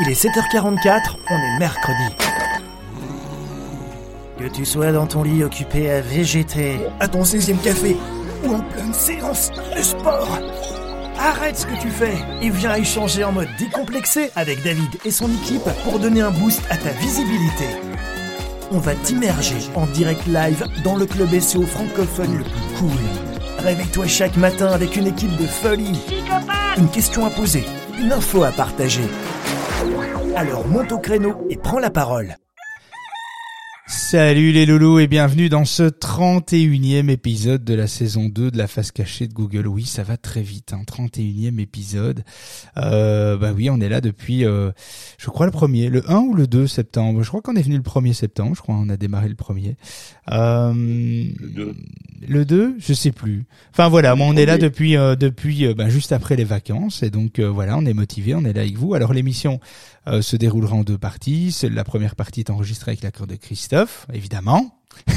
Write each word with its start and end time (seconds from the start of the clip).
Il 0.00 0.08
est 0.08 0.20
7h44, 0.20 1.16
on 1.30 1.36
est 1.36 1.58
mercredi. 1.60 2.16
Que 4.36 4.48
tu 4.48 4.64
sois 4.64 4.90
dans 4.90 5.06
ton 5.06 5.22
lit 5.22 5.44
occupé 5.44 5.88
à 5.88 6.00
végéter, 6.00 6.80
à 6.98 7.06
ton 7.06 7.22
16e 7.22 7.60
café, 7.62 7.96
ou 8.44 8.54
en 8.54 8.60
pleine 8.60 8.92
séance 8.92 9.52
de 9.76 9.80
sport, 9.80 10.40
arrête 11.16 11.56
ce 11.56 11.66
que 11.66 11.80
tu 11.80 11.90
fais 11.90 12.16
et 12.42 12.50
viens 12.50 12.74
échanger 12.74 13.22
en 13.22 13.30
mode 13.30 13.46
décomplexé 13.56 14.32
avec 14.34 14.64
David 14.64 14.98
et 15.04 15.12
son 15.12 15.30
équipe 15.32 15.68
pour 15.84 16.00
donner 16.00 16.22
un 16.22 16.32
boost 16.32 16.62
à 16.70 16.76
ta 16.76 16.90
visibilité. 16.90 17.66
On 18.72 18.78
va 18.78 18.96
t'immerger 18.96 19.58
en 19.76 19.86
direct 19.86 20.26
live 20.26 20.66
dans 20.82 20.96
le 20.96 21.06
club 21.06 21.38
SEO 21.38 21.62
francophone 21.66 22.38
le 22.38 22.42
plus 22.42 22.78
cool. 22.80 22.98
Réveille-toi 23.60 24.08
chaque 24.08 24.36
matin 24.36 24.72
avec 24.72 24.96
une 24.96 25.06
équipe 25.06 25.36
de 25.36 25.46
folie. 25.46 26.00
Une 26.78 26.88
question 26.88 27.24
à 27.24 27.30
poser, 27.30 27.64
une 27.96 28.10
info 28.10 28.42
à 28.42 28.50
partager. 28.50 29.08
Alors 30.36 30.66
monte 30.66 30.90
au 30.90 30.98
créneau 30.98 31.46
et 31.48 31.56
prends 31.56 31.78
la 31.78 31.90
parole. 31.90 32.36
Salut 33.86 34.50
les 34.52 34.64
loulous 34.64 34.98
et 34.98 35.06
bienvenue 35.06 35.48
dans 35.48 35.64
ce 35.66 35.82
31e 35.82 37.10
épisode 37.10 37.64
de 37.64 37.74
la 37.74 37.86
saison 37.86 38.28
2 38.28 38.50
de 38.50 38.56
la 38.58 38.66
face 38.66 38.90
cachée 38.90 39.28
de 39.28 39.34
Google. 39.34 39.66
Oui, 39.66 39.84
ça 39.84 40.02
va 40.02 40.16
très 40.16 40.40
vite, 40.40 40.72
hein, 40.72 40.82
31e 40.86 41.60
épisode. 41.60 42.24
Euh, 42.78 43.36
bah 43.36 43.52
oui, 43.54 43.68
on 43.70 43.80
est 43.80 43.88
là 43.90 44.00
depuis, 44.00 44.44
euh, 44.46 44.72
je 45.18 45.28
crois 45.28 45.44
le 45.46 45.52
premier, 45.52 45.90
le 45.90 46.10
1 46.10 46.18
ou 46.20 46.34
le 46.34 46.46
2 46.46 46.66
septembre. 46.66 47.22
Je 47.22 47.28
crois 47.28 47.42
qu'on 47.42 47.56
est 47.56 47.62
venu 47.62 47.76
le 47.76 47.82
1er 47.82 48.14
septembre, 48.14 48.56
je 48.56 48.62
crois 48.62 48.74
on 48.74 48.88
a 48.88 48.96
démarré 48.96 49.28
le 49.28 49.34
premier. 49.34 49.76
Euh, 50.32 50.72
Le 50.74 51.48
2. 51.50 51.74
le 52.26 52.44
2, 52.46 52.76
je 52.78 52.92
sais 52.94 53.12
plus. 53.12 53.44
Enfin 53.72 53.88
voilà, 53.88 54.14
moi 54.14 54.26
on 54.28 54.36
est 54.36 54.46
là 54.46 54.56
depuis 54.56 54.96
euh, 54.96 55.14
depuis 55.14 55.66
euh, 55.66 55.74
bah, 55.74 55.90
juste 55.90 56.12
après 56.12 56.36
les 56.36 56.44
vacances 56.44 57.02
et 57.02 57.10
donc 57.10 57.38
euh, 57.38 57.50
voilà, 57.50 57.76
on 57.76 57.84
est 57.84 57.92
motivé, 57.92 58.34
on 58.34 58.44
est 58.44 58.54
là 58.54 58.62
avec 58.62 58.78
vous. 58.78 58.94
Alors 58.94 59.12
l'émission 59.12 59.60
euh, 60.06 60.22
se 60.22 60.36
déroulera 60.36 60.76
en 60.76 60.84
deux 60.84 60.98
parties. 60.98 61.56
La 61.70 61.84
première 61.84 62.16
partie 62.16 62.40
est 62.40 62.50
enregistrée 62.50 62.92
avec 62.92 63.02
l'accord 63.02 63.26
de 63.26 63.36
Christophe, 63.36 64.06
évidemment. 64.12 64.80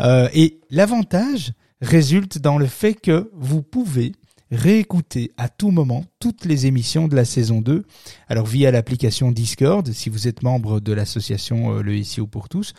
Euh, 0.00 0.28
et 0.34 0.60
l'avantage 0.70 1.52
résulte 1.80 2.38
dans 2.38 2.58
le 2.58 2.66
fait 2.66 2.94
que 2.94 3.30
vous 3.34 3.62
pouvez 3.62 4.12
réécouter 4.50 5.32
à 5.36 5.48
tout 5.48 5.70
moment 5.70 6.04
toutes 6.20 6.44
les 6.44 6.66
émissions 6.66 7.08
de 7.08 7.16
la 7.16 7.24
saison 7.24 7.60
2. 7.60 7.84
Alors 8.28 8.46
via 8.46 8.70
l'application 8.70 9.32
Discord, 9.32 9.90
si 9.92 10.08
vous 10.08 10.28
êtes 10.28 10.42
membre 10.42 10.80
de 10.80 10.92
l'association 10.92 11.78
euh, 11.78 11.82
Le 11.82 12.02
SEO 12.02 12.26
pour 12.26 12.48
tous, 12.48 12.72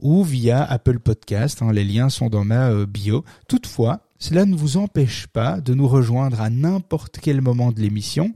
ou 0.00 0.24
via 0.24 0.62
Apple 0.64 0.98
Podcast. 0.98 1.62
hein, 1.62 1.72
les 1.72 1.84
liens 1.84 2.08
sont 2.08 2.28
dans 2.28 2.44
ma 2.44 2.70
euh, 2.70 2.86
bio. 2.86 3.24
Toutefois, 3.48 4.00
cela 4.22 4.44
ne 4.44 4.54
vous 4.54 4.76
empêche 4.76 5.26
pas 5.26 5.60
de 5.60 5.74
nous 5.74 5.88
rejoindre 5.88 6.40
à 6.40 6.48
n'importe 6.48 7.18
quel 7.20 7.40
moment 7.40 7.72
de 7.72 7.80
l'émission, 7.80 8.32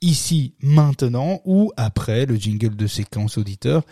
ici, 0.00 0.54
maintenant, 0.62 1.42
ou 1.44 1.72
après 1.76 2.24
le 2.24 2.36
jingle 2.36 2.74
de 2.74 2.86
séquence 2.86 3.36
auditeur, 3.36 3.84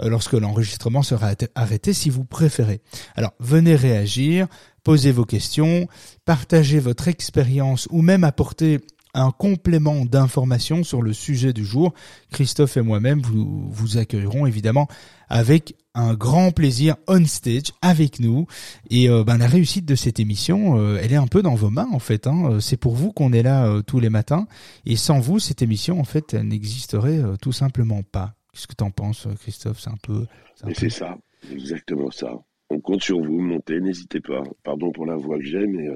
euh, 0.00 0.08
lorsque 0.08 0.34
l'enregistrement 0.34 1.02
sera 1.02 1.32
arrêté, 1.56 1.92
si 1.92 2.10
vous 2.10 2.22
préférez. 2.22 2.80
Alors, 3.16 3.32
venez 3.40 3.74
réagir, 3.74 4.46
posez 4.84 5.10
vos 5.10 5.24
questions, 5.24 5.88
partagez 6.26 6.78
votre 6.78 7.08
expérience, 7.08 7.88
ou 7.90 8.00
même 8.00 8.22
apporter 8.22 8.78
un 9.14 9.30
complément 9.30 10.04
d'information 10.04 10.82
sur 10.84 11.02
le 11.02 11.12
sujet 11.12 11.52
du 11.52 11.64
jour. 11.64 11.94
Christophe 12.32 12.76
et 12.76 12.82
moi-même 12.82 13.20
vous, 13.20 13.68
vous 13.70 13.98
accueillerons 13.98 14.46
évidemment 14.46 14.88
avec 15.28 15.74
un 15.94 16.14
grand 16.14 16.50
plaisir 16.50 16.96
on 17.06 17.24
stage 17.24 17.72
avec 17.80 18.18
nous. 18.20 18.46
Et 18.90 19.08
euh, 19.08 19.24
ben, 19.24 19.38
la 19.38 19.46
réussite 19.46 19.86
de 19.86 19.94
cette 19.94 20.18
émission, 20.20 20.78
euh, 20.78 20.98
elle 21.00 21.12
est 21.12 21.16
un 21.16 21.26
peu 21.28 21.40
dans 21.42 21.54
vos 21.54 21.70
mains 21.70 21.88
en 21.92 21.98
fait. 22.00 22.26
Hein. 22.26 22.50
Euh, 22.50 22.60
C'est 22.60 22.76
pour 22.76 22.94
vous 22.94 23.12
qu'on 23.12 23.32
est 23.32 23.42
là 23.42 23.66
euh, 23.66 23.82
tous 23.82 24.00
les 24.00 24.10
matins. 24.10 24.46
Et 24.86 24.96
sans 24.96 25.20
vous, 25.20 25.38
cette 25.38 25.62
émission 25.62 26.00
en 26.00 26.04
fait, 26.04 26.34
elle 26.34 26.48
n'existerait 26.48 27.20
tout 27.40 27.52
simplement 27.52 28.02
pas. 28.02 28.34
Qu'est-ce 28.52 28.66
que 28.66 28.74
t'en 28.74 28.90
penses, 28.90 29.26
euh, 29.26 29.34
Christophe? 29.40 29.80
C'est 29.80 29.90
un 29.90 29.96
peu. 30.02 30.26
c'est 30.56 30.78
peu- 30.78 30.88
ça, 30.90 31.16
exactement 31.52 32.10
ça. 32.10 32.32
On 32.70 32.80
compte 32.80 33.02
sur 33.02 33.20
vous, 33.20 33.38
montez, 33.40 33.80
n'hésitez 33.80 34.20
pas. 34.20 34.42
Pardon 34.64 34.90
pour 34.90 35.06
la 35.06 35.16
voix 35.16 35.38
que 35.38 35.44
j'ai, 35.44 35.66
mais 35.66 35.86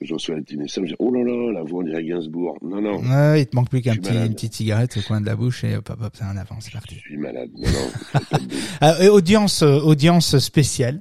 je 0.00 0.14
reçois 0.14 0.36
un 0.36 0.42
petit 0.42 0.56
message, 0.56 0.84
je 0.84 0.88
dis, 0.90 0.96
oh 0.98 1.12
là 1.12 1.22
là, 1.22 1.52
la 1.52 1.62
voix 1.62 1.80
on 1.80 1.82
dirait 1.82 2.02
Gainsbourg. 2.02 2.56
Non, 2.62 2.80
non, 2.80 2.98
Ouais, 3.00 3.42
il 3.42 3.46
te 3.46 3.54
manque 3.54 3.68
plus 3.68 3.82
qu'un 3.82 3.96
petit, 3.96 4.14
une 4.14 4.34
petite 4.34 4.54
cigarette 4.54 4.96
au 4.96 5.02
coin 5.02 5.20
de 5.20 5.26
la 5.26 5.36
bouche 5.36 5.64
et 5.64 5.76
hop, 5.76 5.90
hop, 5.90 5.98
hop, 6.02 6.12
c'est 6.16 6.24
un 6.24 6.36
avant, 6.36 6.56
c'est 6.60 6.72
je 6.90 6.98
suis 6.98 7.16
malade. 7.16 7.50
Non, 7.56 7.68
non. 7.68 8.20
Ah, 8.80 8.96
et 9.02 9.08
audience, 9.08 9.62
euh, 9.62 9.78
audience 9.80 10.38
spéciale. 10.38 11.00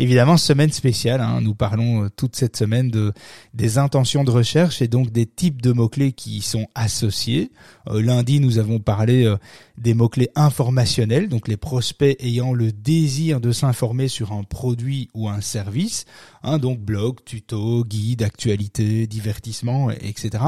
Évidemment, 0.00 0.38
semaine 0.38 0.72
spéciale. 0.72 1.20
hein. 1.20 1.42
nous 1.42 1.54
parlons 1.54 2.04
euh, 2.04 2.08
toute 2.08 2.34
cette 2.34 2.56
semaine 2.56 2.90
de 2.90 3.12
des 3.52 3.76
intentions 3.76 4.24
de 4.24 4.30
recherche 4.30 4.80
et 4.80 4.88
donc 4.88 5.10
des 5.10 5.26
types 5.26 5.60
de 5.60 5.72
mots 5.72 5.90
clés 5.90 6.12
qui 6.12 6.38
y 6.38 6.40
sont 6.40 6.66
associés. 6.74 7.52
Euh, 7.86 8.00
lundi, 8.00 8.40
nous 8.40 8.58
avons 8.58 8.78
parlé 8.78 9.26
euh, 9.26 9.36
des 9.76 9.92
mots 9.92 10.08
clés 10.08 10.30
informationnels, 10.36 11.28
donc 11.28 11.48
les 11.48 11.58
prospects 11.58 12.16
ayant 12.20 12.54
le 12.54 12.72
désir 12.72 13.42
de 13.42 13.52
s'informer 13.52 14.08
sur 14.08 14.32
un 14.32 14.42
produit 14.42 15.10
ou 15.12 15.28
un 15.28 15.42
service. 15.42 16.06
hein, 16.44 16.56
donc 16.56 16.80
blog, 16.80 17.18
tuto, 17.26 17.84
guide, 17.84 18.22
actualité, 18.22 19.06
divertissement, 19.06 19.90
etc. 19.90 20.44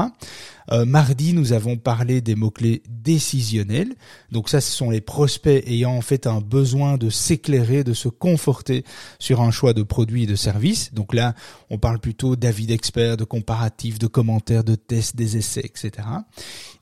Mardi, 0.71 1.33
nous 1.33 1.51
avons 1.51 1.75
parlé 1.77 2.21
des 2.21 2.35
mots 2.35 2.49
clés 2.49 2.81
décisionnels. 2.89 3.93
Donc 4.31 4.49
ça, 4.49 4.61
ce 4.61 4.71
sont 4.71 4.89
les 4.89 5.01
prospects 5.01 5.63
ayant 5.67 5.91
en 5.91 6.01
fait 6.01 6.25
un 6.25 6.39
besoin 6.41 6.97
de 6.97 7.09
s'éclairer, 7.09 7.83
de 7.83 7.93
se 7.93 8.07
conforter 8.07 8.83
sur 9.19 9.41
un 9.41 9.42
choix 9.51 9.73
de 9.73 9.83
produit 9.83 10.23
et 10.23 10.25
de 10.25 10.35
service. 10.35 10.93
Donc 10.93 11.13
là, 11.13 11.33
on 11.69 11.77
parle 11.77 11.99
plutôt 11.99 12.35
d'avis 12.35 12.65
d'experts, 12.65 13.17
de 13.17 13.23
comparatifs, 13.23 13.99
de 13.99 14.07
commentaires, 14.07 14.63
de 14.63 14.75
tests, 14.75 15.15
des 15.15 15.37
essais, 15.37 15.63
etc. 15.63 16.07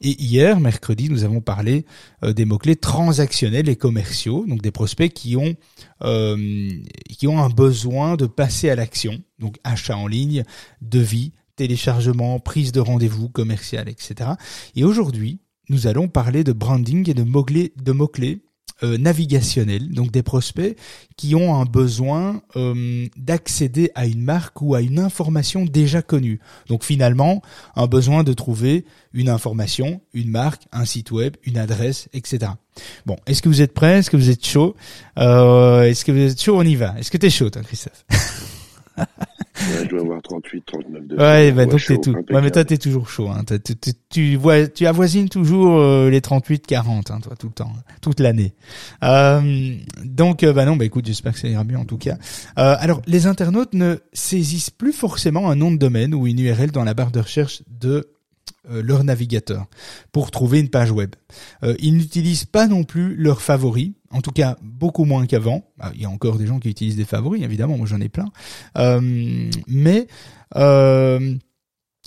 Et 0.01 0.22
hier, 0.22 0.59
mercredi, 0.59 1.09
nous 1.09 1.23
avons 1.23 1.41
parlé 1.41 1.85
euh, 2.23 2.33
des 2.33 2.45
mots-clés 2.45 2.75
transactionnels 2.75 3.69
et 3.69 3.75
commerciaux, 3.75 4.45
donc 4.47 4.61
des 4.61 4.71
prospects 4.71 5.11
qui 5.13 5.35
ont 5.35 5.55
euh, 6.03 6.69
qui 7.09 7.27
ont 7.27 7.39
un 7.39 7.50
besoin 7.50 8.16
de 8.16 8.25
passer 8.25 8.69
à 8.69 8.75
l'action, 8.75 9.21
donc 9.39 9.57
achat 9.63 9.95
en 9.95 10.07
ligne, 10.07 10.44
devis, 10.81 11.33
téléchargement, 11.55 12.39
prise 12.39 12.71
de 12.71 12.79
rendez-vous 12.79 13.29
commercial, 13.29 13.88
etc. 13.88 14.31
Et 14.75 14.83
aujourd'hui, 14.83 15.39
nous 15.69 15.88
allons 15.88 16.07
parler 16.07 16.44
de 16.44 16.51
branding 16.53 17.09
et 17.09 17.13
de 17.13 17.23
de 17.23 17.91
mots-clés 17.91 18.41
euh, 18.84 18.97
navigationnels, 18.97 19.90
donc 19.92 20.12
des 20.12 20.24
prospects 20.24 20.75
qui 21.16 21.36
ont 21.36 21.56
un 21.56 21.66
besoin 21.66 22.42
euh, 22.56 23.08
d'accéder 23.16 23.92
à 23.96 24.06
une 24.08 24.24
marque 24.24 24.62
ou 24.62 24.75
à 24.75 24.81
une 24.81 25.00
information 25.00 25.66
déjà 25.66 26.02
connue. 26.02 26.40
Donc 26.68 26.84
finalement, 26.84 27.42
un 27.75 27.88
besoin 27.88 28.24
de 28.24 28.34
trouver 28.34 28.86
une 29.14 29.30
information, 29.30 30.02
une 30.14 30.30
marque, 30.30 30.64
un 30.72 30.86
site 30.86 31.12
web, 31.12 31.36
une 31.44 31.58
adresse, 31.58 32.09
etc. 32.14 32.53
Bon, 33.06 33.18
est-ce 33.28 33.42
que 33.42 33.50
vous 33.50 33.62
êtes 33.62 33.74
prêts? 33.74 34.00
Est-ce 34.00 34.09
que 34.09 34.18
vous 34.18 34.30
êtes 34.30 34.46
chaud? 34.46 34.75
Euh, 35.19 35.84
Est-ce 35.84 36.06
que 36.06 36.12
vous 36.12 36.31
êtes 36.31 36.42
chaud? 36.42 36.58
On 36.58 36.63
y 36.63 36.75
va. 36.75 36.96
Est-ce 36.98 37.12
que 37.12 37.18
t'es 37.18 37.30
chaud, 37.30 37.50
toi, 37.50 37.62
Christophe? 37.62 38.06
Ouais, 39.69 39.83
je 39.85 39.89
dois 39.89 40.01
avoir 40.01 40.22
38, 40.22 40.63
39 40.66 41.07
degrés. 41.07 41.23
Ouais, 41.23 41.51
bah 41.51 41.66
donc 41.66 41.83
t'es 41.85 41.97
tout. 41.97 42.13
Ouais, 42.13 42.41
mais 42.41 42.51
toi 42.51 42.66
t'es 42.66 42.77
toujours 42.77 43.09
chaud. 43.09 43.29
Hein. 43.29 43.44
Tu, 44.09 44.35
vois, 44.35 44.67
tu 44.67 44.85
avoisines 44.85 45.29
toujours 45.29 45.79
euh, 45.79 46.09
les 46.09 46.19
38-40, 46.19 47.11
hein, 47.11 47.19
toi, 47.22 47.35
tout 47.38 47.47
le 47.47 47.53
temps, 47.53 47.71
toute 48.01 48.19
l'année. 48.19 48.53
Euh, 49.03 49.75
donc, 50.03 50.44
euh, 50.44 50.53
bah 50.53 50.66
non, 50.66 50.75
bah 50.75 50.85
écoute, 50.85 51.05
j'espère 51.05 51.33
que 51.33 51.39
ça 51.39 51.47
ira 51.47 51.63
bien 51.63 51.79
en 51.79 51.85
tout 51.85 51.97
cas. 51.97 52.17
Euh, 52.57 52.75
alors, 52.79 53.01
les 53.07 53.27
internautes 53.27 53.73
ne 53.73 53.97
saisissent 54.13 54.69
plus 54.69 54.94
forcément 54.94 55.50
un 55.50 55.55
nom 55.55 55.71
de 55.71 55.77
domaine 55.77 56.13
ou 56.13 56.27
une 56.27 56.39
URL 56.39 56.71
dans 56.71 56.83
la 56.83 56.94
barre 56.94 57.11
de 57.11 57.19
recherche 57.19 57.63
de 57.79 58.07
leur 58.69 59.03
navigateur 59.03 59.67
pour 60.11 60.31
trouver 60.31 60.59
une 60.59 60.69
page 60.69 60.91
web. 60.91 61.16
Euh, 61.63 61.75
ils 61.79 61.95
n'utilisent 61.95 62.45
pas 62.45 62.67
non 62.67 62.83
plus 62.83 63.16
leurs 63.16 63.41
favoris, 63.41 63.91
en 64.11 64.22
tout 64.22 64.31
cas 64.31 64.57
beaucoup 64.61 65.05
moins 65.05 65.25
qu'avant. 65.25 65.66
Ah, 65.79 65.91
Il 65.95 66.01
y 66.01 66.05
a 66.05 66.09
encore 66.09 66.38
des 66.38 66.47
gens 66.47 66.59
qui 66.59 66.69
utilisent 66.69 66.95
des 66.95 67.05
favoris, 67.05 67.44
évidemment, 67.44 67.77
moi 67.77 67.88
j'en 67.88 68.01
ai 68.01 68.09
plein. 68.09 68.29
Euh, 68.77 69.50
mais 69.67 70.07
euh, 70.55 71.35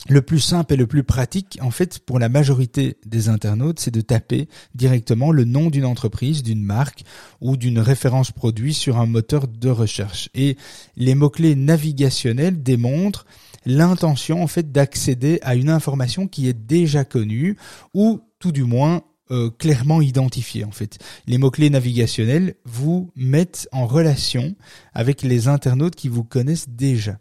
le 0.09 0.22
plus 0.22 0.41
simple 0.41 0.75
et 0.75 0.76
le 0.76 0.87
plus 0.87 1.04
pratique, 1.04 1.59
en 1.62 1.70
fait, 1.70 2.00
pour 2.00 2.19
la 2.19 2.29
majorité 2.29 2.99
des 3.06 3.29
internautes, 3.29 3.79
c'est 3.79 3.94
de 3.94 4.00
taper 4.00 4.49
directement 4.75 5.32
le 5.32 5.44
nom 5.44 5.70
d'une 5.70 5.87
entreprise, 5.87 6.43
d'une 6.43 6.62
marque 6.62 7.05
ou 7.40 7.56
d'une 7.56 7.79
référence 7.79 8.31
produit 8.31 8.75
sur 8.75 8.99
un 8.99 9.06
moteur 9.06 9.49
de 9.49 9.70
recherche. 9.70 10.29
Et 10.34 10.56
les 10.96 11.14
mots-clés 11.14 11.55
navigationnels 11.55 12.62
démontrent 12.62 13.25
l'intention, 13.66 14.43
en 14.43 14.46
fait, 14.46 14.72
d'accéder 14.72 15.38
à 15.43 15.55
une 15.55 15.70
information 15.70 16.26
qui 16.26 16.49
est 16.49 16.52
déjà 16.52 17.05
connue 17.05 17.56
ou 17.93 18.20
tout 18.38 18.52
du 18.52 18.64
moins 18.64 19.02
euh, 19.31 19.49
clairement 19.49 20.02
identifiée 20.02 20.64
en 20.64 20.70
fait. 20.70 20.99
Les 21.26 21.38
mots-clés 21.38 21.70
navigationnels 21.70 22.56
vous 22.66 23.11
mettent 23.16 23.66
en 23.72 23.87
relation 23.87 24.55
avec 24.93 25.22
les 25.22 25.49
internautes 25.49 25.96
qui 25.96 26.08
vous 26.11 26.25
connaissent 26.25 26.69
déjà. 26.69 27.19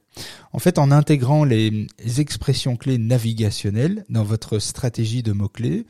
En 0.52 0.60
fait, 0.60 0.80
en 0.80 0.92
intégrant 0.92 1.46
les 1.46 1.88
expressions 2.18 2.76
clés 2.76 2.98
navigationnelles 2.98 4.04
dans 4.10 4.26
votre 4.26 4.60
stratégie 4.60 5.24
de 5.24 5.32
mots-clés, 5.32 5.86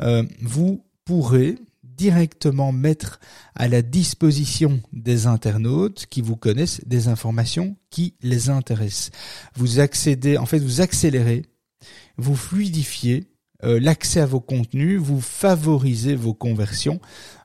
euh, 0.00 0.22
vous 0.40 0.82
pourrez 1.04 1.56
directement 2.00 2.72
mettre 2.72 3.20
à 3.54 3.68
la 3.68 3.82
disposition 3.82 4.80
des 4.94 5.26
internautes 5.26 6.06
qui 6.08 6.22
vous 6.22 6.34
connaissent 6.34 6.80
des 6.86 7.08
informations 7.08 7.76
qui 7.90 8.14
les 8.22 8.48
intéressent. 8.48 9.10
Vous 9.54 9.80
accédez, 9.80 10.38
en 10.38 10.46
fait, 10.46 10.60
vous 10.60 10.80
accélérez, 10.80 11.44
vous 12.16 12.36
fluidifiez 12.36 13.26
euh, 13.64 13.78
l'accès 13.78 14.20
à 14.20 14.26
vos 14.26 14.40
contenus, 14.40 14.98
vous 14.98 15.20
favorisez 15.20 16.14
vos 16.14 16.32
conversions 16.32 17.00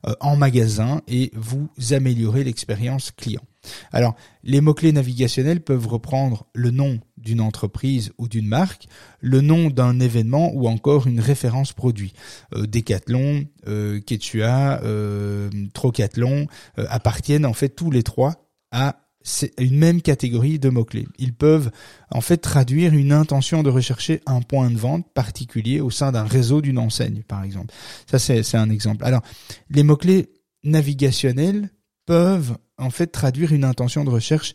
euh, 0.08 0.14
en 0.22 0.38
magasin 0.38 1.02
et 1.10 1.32
vous 1.34 1.68
améliorez 1.92 2.46
l'expérience 2.46 3.12
client. 3.12 3.44
Alors, 3.92 4.16
les 4.44 4.62
mots-clés 4.62 4.94
navigationnels 4.94 5.60
peuvent 5.60 5.88
reprendre 5.88 6.46
le 6.54 6.72
nom 6.72 7.02
d'une 7.26 7.42
entreprise 7.42 8.14
ou 8.18 8.30
d'une 8.30 8.48
marque, 8.48 8.88
le 9.20 9.42
nom 9.42 9.70
d'un 9.70 10.00
événement 10.00 10.54
ou 10.54 10.68
encore 10.68 11.08
une 11.08 11.20
référence 11.20 11.74
produit. 11.74 12.14
Euh, 12.54 12.68
Decathlon, 12.68 13.46
euh, 13.68 14.00
Quechua, 14.00 14.82
euh, 14.84 15.50
Trocathlon 15.74 16.48
appartiennent 16.78 17.46
en 17.46 17.54
fait 17.54 17.70
tous 17.70 17.92
les 17.92 18.04
trois 18.04 18.36
à 18.72 19.02
une 19.58 19.78
même 19.78 20.04
catégorie 20.04 20.60
de 20.60 20.70
mots-clés. 20.70 21.08
Ils 21.18 21.34
peuvent 21.34 21.72
en 22.12 22.22
fait 22.22 22.38
traduire 22.38 22.94
une 22.94 23.12
intention 23.12 23.64
de 23.64 23.72
rechercher 23.72 24.22
un 24.28 24.42
point 24.42 24.70
de 24.70 24.78
vente 24.78 25.12
particulier 25.14 25.82
au 25.82 25.90
sein 25.90 26.12
d'un 26.12 26.26
réseau 26.26 26.62
d'une 26.62 26.78
enseigne, 26.78 27.24
par 27.28 27.44
exemple. 27.44 27.74
Ça, 28.06 28.20
c'est 28.20 28.56
un 28.56 28.70
exemple. 28.70 29.04
Alors, 29.04 29.24
les 29.72 29.82
mots-clés 29.82 30.30
navigationnels 30.64 31.72
peuvent 32.06 32.56
en 32.78 32.92
fait 32.92 33.08
traduire 33.08 33.52
une 33.52 33.64
intention 33.64 34.04
de 34.04 34.12
recherche 34.12 34.54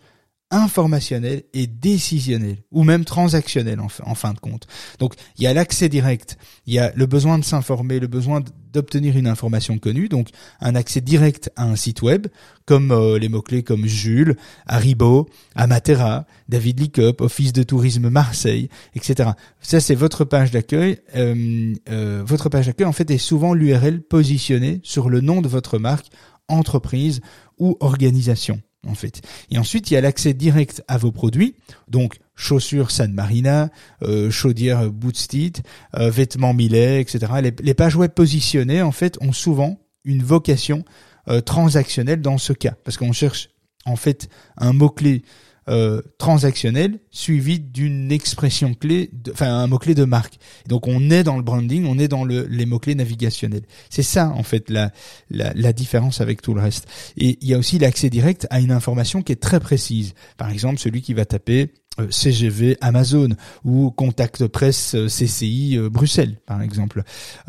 informationnelle 0.50 1.44
et 1.54 1.66
décisionnelle 1.66 2.58
ou 2.72 2.82
même 2.82 3.04
transactionnelle 3.04 3.80
en, 3.80 4.14
fin 4.14 4.32
de 4.32 4.38
compte. 4.38 4.66
Donc 4.98 5.14
il 5.38 5.44
y 5.44 5.46
a 5.46 5.54
l'accès 5.54 5.88
direct, 5.88 6.38
il 6.66 6.74
y 6.74 6.78
a 6.78 6.92
le 6.94 7.06
besoin 7.06 7.38
de 7.38 7.44
s'informer, 7.44 8.00
le 8.00 8.08
besoin 8.08 8.42
d'obtenir 8.72 9.16
une 9.16 9.26
information 9.26 9.78
connue, 9.78 10.08
donc 10.08 10.28
un 10.60 10.74
accès 10.74 11.00
direct 11.00 11.50
à 11.56 11.64
un 11.64 11.76
site 11.76 12.02
web, 12.02 12.26
comme 12.66 12.90
euh, 12.90 13.18
les 13.18 13.28
mots-clés 13.28 13.62
comme 13.62 13.86
Jules, 13.86 14.36
Haribo, 14.66 15.28
Amatera, 15.54 16.26
David 16.48 16.80
Licup, 16.80 17.20
Office 17.20 17.52
de 17.52 17.62
tourisme 17.62 18.10
Marseille, 18.10 18.68
etc. 18.94 19.30
Ça 19.60 19.80
c'est 19.80 19.94
votre 19.94 20.24
page 20.24 20.50
d'accueil. 20.50 20.98
Euh, 21.14 21.74
euh, 21.90 22.22
votre 22.26 22.48
page 22.48 22.66
d'accueil 22.66 22.86
en 22.86 22.92
fait 22.92 23.10
est 23.10 23.18
souvent 23.18 23.54
l'URL 23.54 24.02
positionnée 24.02 24.80
sur 24.82 25.10
le 25.10 25.20
nom 25.20 25.42
de 25.42 25.48
votre 25.48 25.78
marque 25.78 26.08
entreprise 26.48 27.20
ou 27.58 27.76
organisation 27.80 28.60
en 28.86 28.94
fait. 28.94 29.22
Et 29.50 29.58
ensuite, 29.58 29.90
il 29.90 29.94
y 29.94 29.96
a 29.96 30.00
l'accès 30.00 30.34
direct 30.34 30.82
à 30.88 30.98
vos 30.98 31.12
produits, 31.12 31.54
donc 31.88 32.18
chaussures 32.34 32.90
San 32.90 33.12
Marina, 33.12 33.70
euh, 34.02 34.30
chaudière 34.30 34.90
Bootsteed, 34.90 35.58
euh, 35.96 36.10
vêtements 36.10 36.54
Millet, 36.54 37.00
etc. 37.00 37.52
Les, 37.60 37.74
pages 37.74 37.96
web 37.96 38.12
positionnées, 38.12 38.82
en 38.82 38.92
fait, 38.92 39.18
ont 39.20 39.32
souvent 39.32 39.78
une 40.04 40.22
vocation 40.22 40.84
euh, 41.28 41.40
transactionnelle 41.40 42.22
dans 42.22 42.38
ce 42.38 42.52
cas, 42.52 42.74
parce 42.84 42.96
qu'on 42.96 43.12
cherche 43.12 43.50
en 43.84 43.96
fait 43.96 44.28
un 44.56 44.72
mot-clé 44.72 45.22
euh, 45.68 46.00
transactionnel 46.18 46.98
suivi 47.10 47.60
d'une 47.60 48.10
expression 48.10 48.74
clé, 48.74 49.10
enfin 49.30 49.52
un 49.52 49.66
mot-clé 49.66 49.94
de 49.94 50.04
marque. 50.04 50.38
Donc 50.68 50.86
on 50.86 51.10
est 51.10 51.22
dans 51.22 51.36
le 51.36 51.42
branding, 51.42 51.86
on 51.86 51.98
est 51.98 52.08
dans 52.08 52.24
le, 52.24 52.46
les 52.46 52.66
mots-clés 52.66 52.94
navigationnels. 52.94 53.64
C'est 53.88 54.02
ça 54.02 54.30
en 54.30 54.42
fait 54.42 54.70
la, 54.70 54.90
la, 55.30 55.52
la, 55.54 55.72
différence 55.72 56.20
avec 56.20 56.42
tout 56.42 56.54
le 56.54 56.60
reste. 56.60 56.88
Et 57.16 57.38
il 57.40 57.48
y 57.48 57.54
a 57.54 57.58
aussi 57.58 57.78
l'accès 57.78 58.10
direct 58.10 58.46
à 58.50 58.60
une 58.60 58.72
information 58.72 59.22
qui 59.22 59.32
est 59.32 59.40
très 59.40 59.60
précise. 59.60 60.14
Par 60.36 60.50
exemple, 60.50 60.78
celui 60.78 61.02
qui 61.02 61.14
va 61.14 61.24
taper 61.24 61.72
CGV 62.10 62.78
Amazon 62.80 63.30
ou 63.64 63.90
Contact 63.90 64.46
Presse 64.46 64.94
euh, 64.94 65.08
CCI 65.08 65.76
euh, 65.76 65.90
Bruxelles 65.90 66.38
par 66.46 66.62
exemple. 66.62 67.02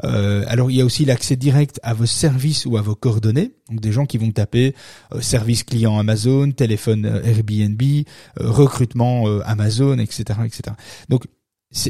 alors 0.03 0.71
il 0.71 0.77
y 0.77 0.81
a 0.81 0.85
aussi 0.85 1.05
l'accès 1.05 1.35
direct 1.35 1.79
à 1.83 1.93
vos 1.93 2.05
services 2.05 2.65
ou 2.65 2.77
à 2.77 2.81
vos 2.81 2.95
coordonnées, 2.95 3.51
donc 3.69 3.79
des 3.79 3.91
gens 3.91 4.05
qui 4.05 4.17
vont 4.17 4.31
taper 4.31 4.75
service 5.21 5.63
client 5.63 5.97
Amazon, 5.97 6.51
téléphone 6.51 7.21
Airbnb, 7.23 7.81
recrutement 8.37 9.25
Amazon, 9.41 9.97
etc., 9.97 10.39
etc. 10.45 10.75
Donc 11.09 11.25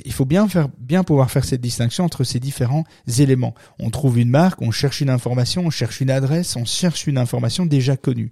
il 0.06 0.14
faut 0.14 0.26
bien 0.26 0.48
faire, 0.48 0.70
bien 0.80 1.04
pouvoir 1.04 1.32
faire 1.32 1.44
cette 1.44 1.62
distinction 1.62 2.04
entre 2.04 2.24
ces 2.24 2.40
différents 2.40 2.84
éléments. 3.18 3.56
On 3.80 3.90
trouve 3.90 4.20
une 4.20 4.30
marque, 4.30 4.62
on 4.62 4.72
cherche 4.72 5.02
une 5.02 5.10
information, 5.10 5.64
on 5.66 5.70
cherche 5.70 6.02
une 6.02 6.12
adresse, 6.12 6.56
on 6.56 6.66
cherche 6.66 7.08
une 7.08 7.18
information 7.18 7.66
déjà 7.66 7.98
connue. 7.98 8.32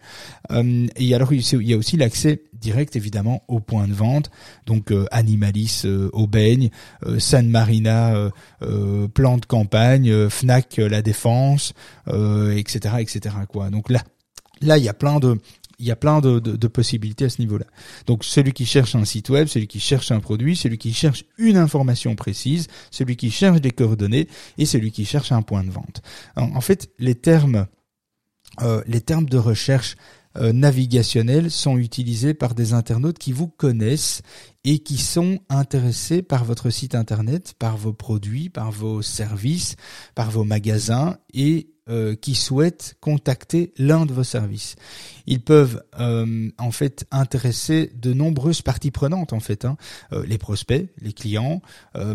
Euh, 0.51 0.87
et 0.95 1.13
alors 1.15 1.33
il 1.33 1.63
y 1.63 1.73
a 1.73 1.77
aussi 1.77 1.97
l'accès 1.97 2.43
direct 2.59 2.95
évidemment 2.95 3.43
au 3.47 3.59
point 3.59 3.87
de 3.87 3.93
vente, 3.93 4.29
donc 4.65 4.91
euh, 4.91 5.05
Animalis 5.11 5.83
euh, 5.85 6.09
Aubagne, 6.13 6.69
euh, 7.05 7.19
San 7.19 7.49
Marina 7.49 8.13
euh, 8.61 9.07
plan 9.07 9.37
de 9.37 9.45
campagne, 9.45 10.29
Fnac 10.29 10.77
la 10.77 11.01
défense, 11.01 11.73
etc., 12.07 12.95
etc. 12.99 13.35
Quoi. 13.47 13.69
Donc 13.69 13.89
là, 13.89 14.01
là 14.61 14.77
il 14.77 14.83
y 14.83 14.89
a 14.89 14.93
plein 14.93 15.19
de 15.19 15.39
il 15.79 15.85
y 15.85 15.91
a 15.91 15.95
plein 15.95 16.19
de, 16.19 16.67
possibilités 16.67 17.25
à 17.25 17.29
ce 17.29 17.41
niveau-là. 17.41 17.65
Donc 18.05 18.23
celui 18.23 18.51
qui 18.53 18.65
cherche 18.65 18.95
un 18.95 19.05
site 19.05 19.29
web, 19.29 19.47
celui 19.47 19.67
qui 19.67 19.79
cherche 19.79 20.11
un 20.11 20.19
produit, 20.19 20.55
celui 20.55 20.77
qui 20.77 20.93
cherche 20.93 21.23
une 21.37 21.57
information 21.57 22.15
précise, 22.15 22.67
celui 22.91 23.15
qui 23.15 23.31
cherche 23.31 23.61
des 23.61 23.71
coordonnées 23.71 24.27
et 24.57 24.65
celui 24.65 24.91
qui 24.91 25.05
cherche 25.05 25.31
un 25.31 25.41
point 25.41 25.63
de 25.63 25.71
vente. 25.71 26.01
En, 26.35 26.61
fait, 26.61 26.91
les 26.99 27.15
termes, 27.15 27.67
euh, 28.61 28.83
les 28.87 29.01
termes 29.01 29.27
de 29.27 29.37
recherche 29.37 29.95
euh, 30.37 30.53
navigationnels 30.53 31.49
sont 31.49 31.77
utilisés 31.77 32.35
par 32.35 32.53
des 32.53 32.73
internautes 32.73 33.17
qui 33.17 33.31
vous 33.31 33.47
connaissent 33.47 34.21
et 34.63 34.79
qui 34.79 34.97
sont 34.97 35.39
intéressés 35.49 36.21
par 36.21 36.45
votre 36.45 36.69
site 36.69 36.93
internet, 36.93 37.55
par 37.57 37.77
vos 37.77 37.93
produits, 37.93 38.49
par 38.49 38.71
vos 38.71 39.01
services, 39.01 39.75
par 40.13 40.29
vos 40.29 40.43
magasins 40.43 41.17
et 41.33 41.71
euh, 41.89 42.15
qui 42.15 42.35
souhaitent 42.35 42.95
contacter 43.01 43.73
l'un 43.77 44.05
de 44.05 44.13
vos 44.13 44.23
services. 44.23 44.75
Ils 45.25 45.41
peuvent 45.41 45.83
euh, 45.99 46.49
en 46.57 46.71
fait 46.71 47.05
intéresser 47.09 47.91
de 47.99 48.13
nombreuses 48.13 48.61
parties 48.61 48.91
prenantes 48.91 49.33
en 49.33 49.39
fait, 49.39 49.65
hein. 49.65 49.75
euh, 50.13 50.25
les 50.25 50.37
prospects, 50.37 50.87
les 51.01 51.13
clients, 51.13 51.61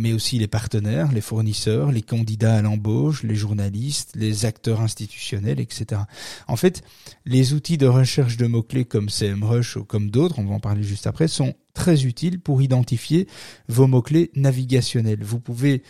mais 0.00 0.12
aussi 0.12 0.38
les 0.38 0.46
partenaires, 0.46 1.12
les 1.12 1.20
fournisseurs, 1.20 1.92
les 1.92 2.02
candidats 2.02 2.56
à 2.56 2.62
l'embauche, 2.62 3.22
les 3.22 3.34
journalistes, 3.34 4.12
les 4.14 4.44
acteurs 4.44 4.80
institutionnels, 4.80 5.60
etc. 5.60 6.02
En 6.48 6.56
fait, 6.56 6.82
les 7.26 7.52
outils 7.52 7.78
de 7.78 7.86
recherche 7.86 8.36
de 8.36 8.46
mots 8.46 8.62
clés 8.62 8.84
comme 8.84 9.08
CMrush 9.08 9.76
ou 9.76 9.84
comme 9.84 10.10
d'autres, 10.10 10.38
on 10.38 10.44
va 10.44 10.54
en 10.54 10.60
parler 10.60 10.82
juste 10.82 11.06
après, 11.06 11.28
sont 11.28 11.54
très 11.74 12.04
utiles 12.04 12.40
pour 12.40 12.62
identifier 12.62 13.26
vos 13.68 13.86
mots 13.86 14.02
clés 14.02 14.30
navigationnels. 14.34 15.22
Vous 15.22 15.40
pouvez 15.40 15.82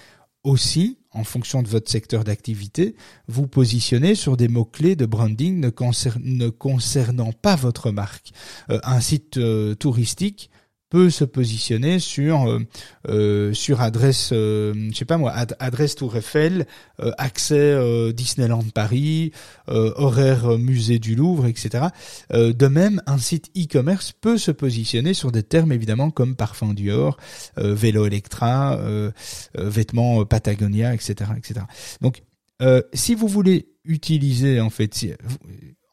aussi 0.45 0.99
en 1.15 1.25
fonction 1.25 1.63
de 1.63 1.69
votre 1.69 1.91
secteur 1.91 2.25
d'activité, 2.25 2.97
vous 3.29 3.47
positionnez 3.47 4.15
sur 4.15 4.37
des 4.37 4.49
mots-clés 4.49 4.97
de 4.97 5.07
branding 5.07 5.61
ne, 5.61 6.49
concernant 6.51 7.33
pas 7.33 7.57
votre 7.57 7.91
marque. 7.91 8.33
Euh, 8.71 8.81
un 8.83 9.01
site 9.01 9.39
euh, 9.39 9.75
touristique 9.75 10.51
peut 10.95 11.11
se 11.11 11.25
positionner 11.25 11.99
sur 11.99 12.49
euh, 12.49 12.61
euh 13.09 13.53
sur 13.53 13.81
adresse 13.81 14.31
euh, 14.33 14.73
je 14.93 14.97
sais 14.97 15.05
pas 15.05 15.17
moi 15.19 15.33
adresse 15.59 15.97
Tour 15.97 16.17
Eiffel 16.17 16.69
euh, 17.01 17.11
accès 17.19 17.77
Disneyland 18.13 18.63
Paris 18.73 19.33
horaire 19.67 20.57
musée 20.57 21.01
du 21.01 21.17
Louvre 21.17 21.47
etc 21.47 21.87
de 22.31 22.67
même 22.69 23.03
un 23.07 23.19
site 23.19 23.51
e-commerce 23.57 24.13
peut 24.13 24.39
se 24.39 24.53
positionner 24.53 25.15
sur 25.15 25.33
des 25.33 25.43
termes 25.43 25.73
évidemment 25.73 26.11
comme 26.11 26.37
parfum 26.37 26.75
Dior 26.75 27.17
vélo 27.57 28.07
Electra 28.07 28.79
vêtements 29.55 30.25
Patagonia 30.25 30.95
etc 30.95 31.33
etc 31.37 31.67
donc 32.03 32.23
si 32.93 33.17
vous 33.17 33.27
voulez 33.27 33.67
utiliser 33.85 34.61
en 34.61 34.71
fait 34.71 34.95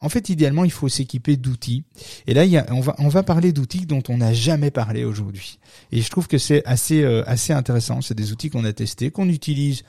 en 0.02 0.08
fait, 0.08 0.28
idéalement, 0.28 0.64
il 0.64 0.72
faut 0.72 0.88
s'équiper 0.88 1.36
d'outils. 1.36 1.84
Et 2.26 2.34
là, 2.34 2.44
on 2.70 2.80
va 2.80 2.94
on 2.98 3.08
va 3.08 3.22
parler 3.22 3.52
d'outils 3.52 3.86
dont 3.86 4.02
on 4.08 4.18
n'a 4.18 4.34
jamais 4.34 4.70
parlé 4.70 5.04
aujourd'hui. 5.04 5.58
Et 5.92 6.02
je 6.02 6.10
trouve 6.10 6.26
que 6.26 6.38
c'est 6.38 6.64
assez 6.66 7.02
euh, 7.02 7.22
assez 7.26 7.52
intéressant. 7.52 8.02
C'est 8.02 8.14
des 8.14 8.32
outils 8.32 8.50
qu'on 8.50 8.64
a 8.64 8.72
testés, 8.72 9.10
qu'on 9.10 9.28
utilise 9.28 9.84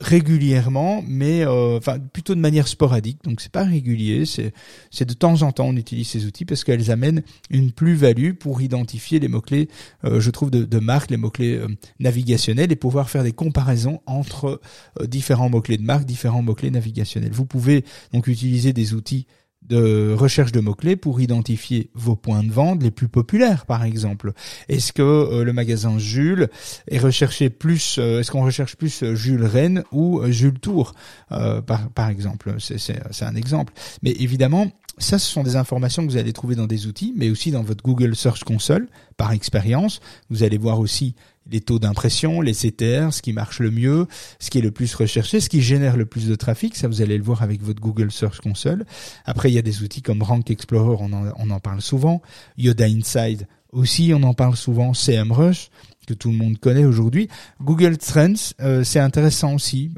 régulièrement, 0.00 1.02
mais 1.06 1.44
euh, 1.44 1.80
plutôt 2.12 2.34
de 2.34 2.40
manière 2.40 2.68
sporadique. 2.68 3.18
Donc 3.24 3.40
c'est 3.40 3.52
pas 3.52 3.64
régulier, 3.64 4.24
c'est 4.26 4.52
c'est 4.90 5.04
de 5.04 5.14
temps 5.14 5.42
en 5.42 5.52
temps 5.52 5.66
on 5.66 5.76
utilise 5.76 6.08
ces 6.08 6.26
outils 6.26 6.44
parce 6.44 6.64
qu'elles 6.64 6.90
amènent 6.90 7.22
une 7.50 7.72
plus-value 7.72 8.32
pour 8.32 8.62
identifier 8.62 9.18
les 9.18 9.28
mots 9.28 9.40
clés, 9.40 9.68
euh, 10.04 10.20
je 10.20 10.30
trouve 10.30 10.50
de, 10.50 10.64
de 10.64 10.78
marque, 10.78 11.10
les 11.10 11.16
mots 11.16 11.30
clés 11.30 11.60
navigationnels 12.00 12.70
et 12.72 12.76
pouvoir 12.76 13.10
faire 13.10 13.22
des 13.24 13.32
comparaisons 13.32 14.00
entre 14.06 14.60
différents 15.04 15.48
mots 15.48 15.60
clés 15.60 15.78
de 15.78 15.82
marque, 15.82 16.04
différents 16.04 16.42
mots 16.42 16.54
clés 16.54 16.70
navigationnels. 16.70 17.32
Vous 17.32 17.46
pouvez 17.46 17.84
donc 18.12 18.26
utiliser 18.26 18.72
des 18.72 18.94
outils 18.94 19.26
de 19.68 20.14
recherche 20.14 20.52
de 20.52 20.60
mots-clés 20.60 20.96
pour 20.96 21.20
identifier 21.20 21.90
vos 21.94 22.16
points 22.16 22.42
de 22.42 22.50
vente 22.50 22.82
les 22.82 22.90
plus 22.90 23.08
populaires, 23.08 23.66
par 23.66 23.84
exemple. 23.84 24.32
Est-ce 24.68 24.92
que 24.92 25.02
euh, 25.02 25.44
le 25.44 25.52
magasin 25.52 25.98
Jules 25.98 26.48
est 26.88 26.98
recherché 26.98 27.50
plus, 27.50 27.96
euh, 27.98 28.20
est-ce 28.20 28.30
qu'on 28.30 28.44
recherche 28.44 28.76
plus 28.76 29.02
euh, 29.02 29.14
Jules 29.14 29.44
Rennes 29.44 29.84
ou 29.92 30.22
Jules 30.28 30.58
Tour, 30.58 30.94
par, 31.28 31.88
par 31.94 32.08
exemple? 32.08 32.56
C'est 32.58 33.22
un 33.22 33.34
exemple. 33.34 33.72
Mais 34.02 34.12
évidemment, 34.12 34.70
ça, 34.98 35.18
ce 35.18 35.26
sont 35.26 35.42
des 35.42 35.56
informations 35.56 36.06
que 36.06 36.10
vous 36.10 36.18
allez 36.18 36.32
trouver 36.32 36.54
dans 36.54 36.66
des 36.66 36.86
outils, 36.86 37.14
mais 37.16 37.30
aussi 37.30 37.50
dans 37.50 37.62
votre 37.62 37.82
Google 37.82 38.14
Search 38.14 38.44
Console, 38.44 38.88
par 39.16 39.32
expérience. 39.32 40.00
Vous 40.28 40.42
allez 40.42 40.58
voir 40.58 40.80
aussi 40.80 41.14
les 41.50 41.60
taux 41.60 41.78
d'impression, 41.78 42.40
les 42.40 42.52
CTR, 42.52 43.12
ce 43.12 43.22
qui 43.22 43.32
marche 43.32 43.58
le 43.58 43.70
mieux, 43.70 44.06
ce 44.38 44.50
qui 44.50 44.58
est 44.58 44.62
le 44.62 44.70
plus 44.70 44.94
recherché, 44.94 45.40
ce 45.40 45.48
qui 45.48 45.62
génère 45.62 45.96
le 45.96 46.06
plus 46.06 46.28
de 46.28 46.34
trafic. 46.34 46.76
Ça, 46.76 46.88
vous 46.88 47.02
allez 47.02 47.16
le 47.16 47.24
voir 47.24 47.42
avec 47.42 47.62
votre 47.62 47.80
Google 47.80 48.12
Search 48.12 48.40
Console. 48.40 48.84
Après, 49.24 49.50
il 49.50 49.54
y 49.54 49.58
a 49.58 49.62
des 49.62 49.82
outils 49.82 50.02
comme 50.02 50.22
Rank 50.22 50.50
Explorer, 50.50 50.96
on 51.00 51.50
en, 51.50 51.60
parle 51.60 51.80
souvent. 51.80 52.22
Yoda 52.58 52.84
Inside 52.84 53.46
aussi, 53.72 54.12
on 54.14 54.22
en 54.22 54.34
parle 54.34 54.56
souvent. 54.56 54.92
CMrush. 54.92 55.70
que 56.06 56.14
tout 56.14 56.30
le 56.30 56.36
monde 56.36 56.58
connaît 56.58 56.84
aujourd'hui. 56.84 57.28
Google 57.60 57.96
Trends, 57.96 58.52
c'est 58.84 59.00
intéressant 59.00 59.54
aussi 59.54 59.90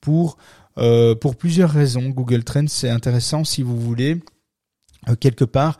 pour 0.00 0.38
pour 0.76 1.36
plusieurs 1.36 1.70
raisons. 1.70 2.08
Google 2.08 2.44
Trends, 2.44 2.68
c'est 2.68 2.90
intéressant 2.90 3.44
si 3.44 3.62
vous 3.62 3.78
voulez 3.78 4.20
quelque 5.20 5.44
part 5.44 5.78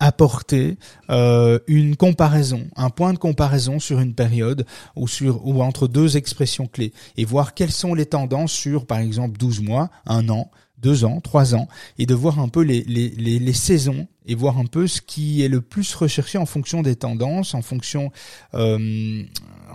apporter 0.00 0.78
euh, 1.10 1.58
une 1.66 1.96
comparaison, 1.96 2.66
un 2.76 2.90
point 2.90 3.12
de 3.12 3.18
comparaison 3.18 3.78
sur 3.78 4.00
une 4.00 4.14
période 4.14 4.64
ou 4.96 5.08
sur 5.08 5.46
ou 5.46 5.62
entre 5.62 5.88
deux 5.88 6.16
expressions 6.16 6.66
clés 6.66 6.92
et 7.16 7.24
voir 7.24 7.54
quelles 7.54 7.72
sont 7.72 7.94
les 7.94 8.06
tendances 8.06 8.52
sur 8.52 8.86
par 8.86 8.98
exemple 8.98 9.36
12 9.38 9.60
mois, 9.60 9.90
un 10.06 10.28
an, 10.28 10.50
deux 10.78 11.04
ans, 11.04 11.20
trois 11.20 11.54
ans, 11.54 11.68
et 11.98 12.06
de 12.06 12.14
voir 12.14 12.38
un 12.38 12.48
peu 12.48 12.62
les, 12.62 12.82
les, 12.84 13.08
les, 13.10 13.38
les, 13.38 13.52
saisons 13.52 14.06
et 14.26 14.34
voir 14.34 14.58
un 14.58 14.66
peu 14.66 14.86
ce 14.86 15.00
qui 15.00 15.42
est 15.42 15.48
le 15.48 15.60
plus 15.60 15.92
recherché 15.94 16.38
en 16.38 16.46
fonction 16.46 16.82
des 16.82 16.94
tendances, 16.94 17.54
en 17.54 17.62
fonction, 17.62 18.12
euh, 18.54 19.24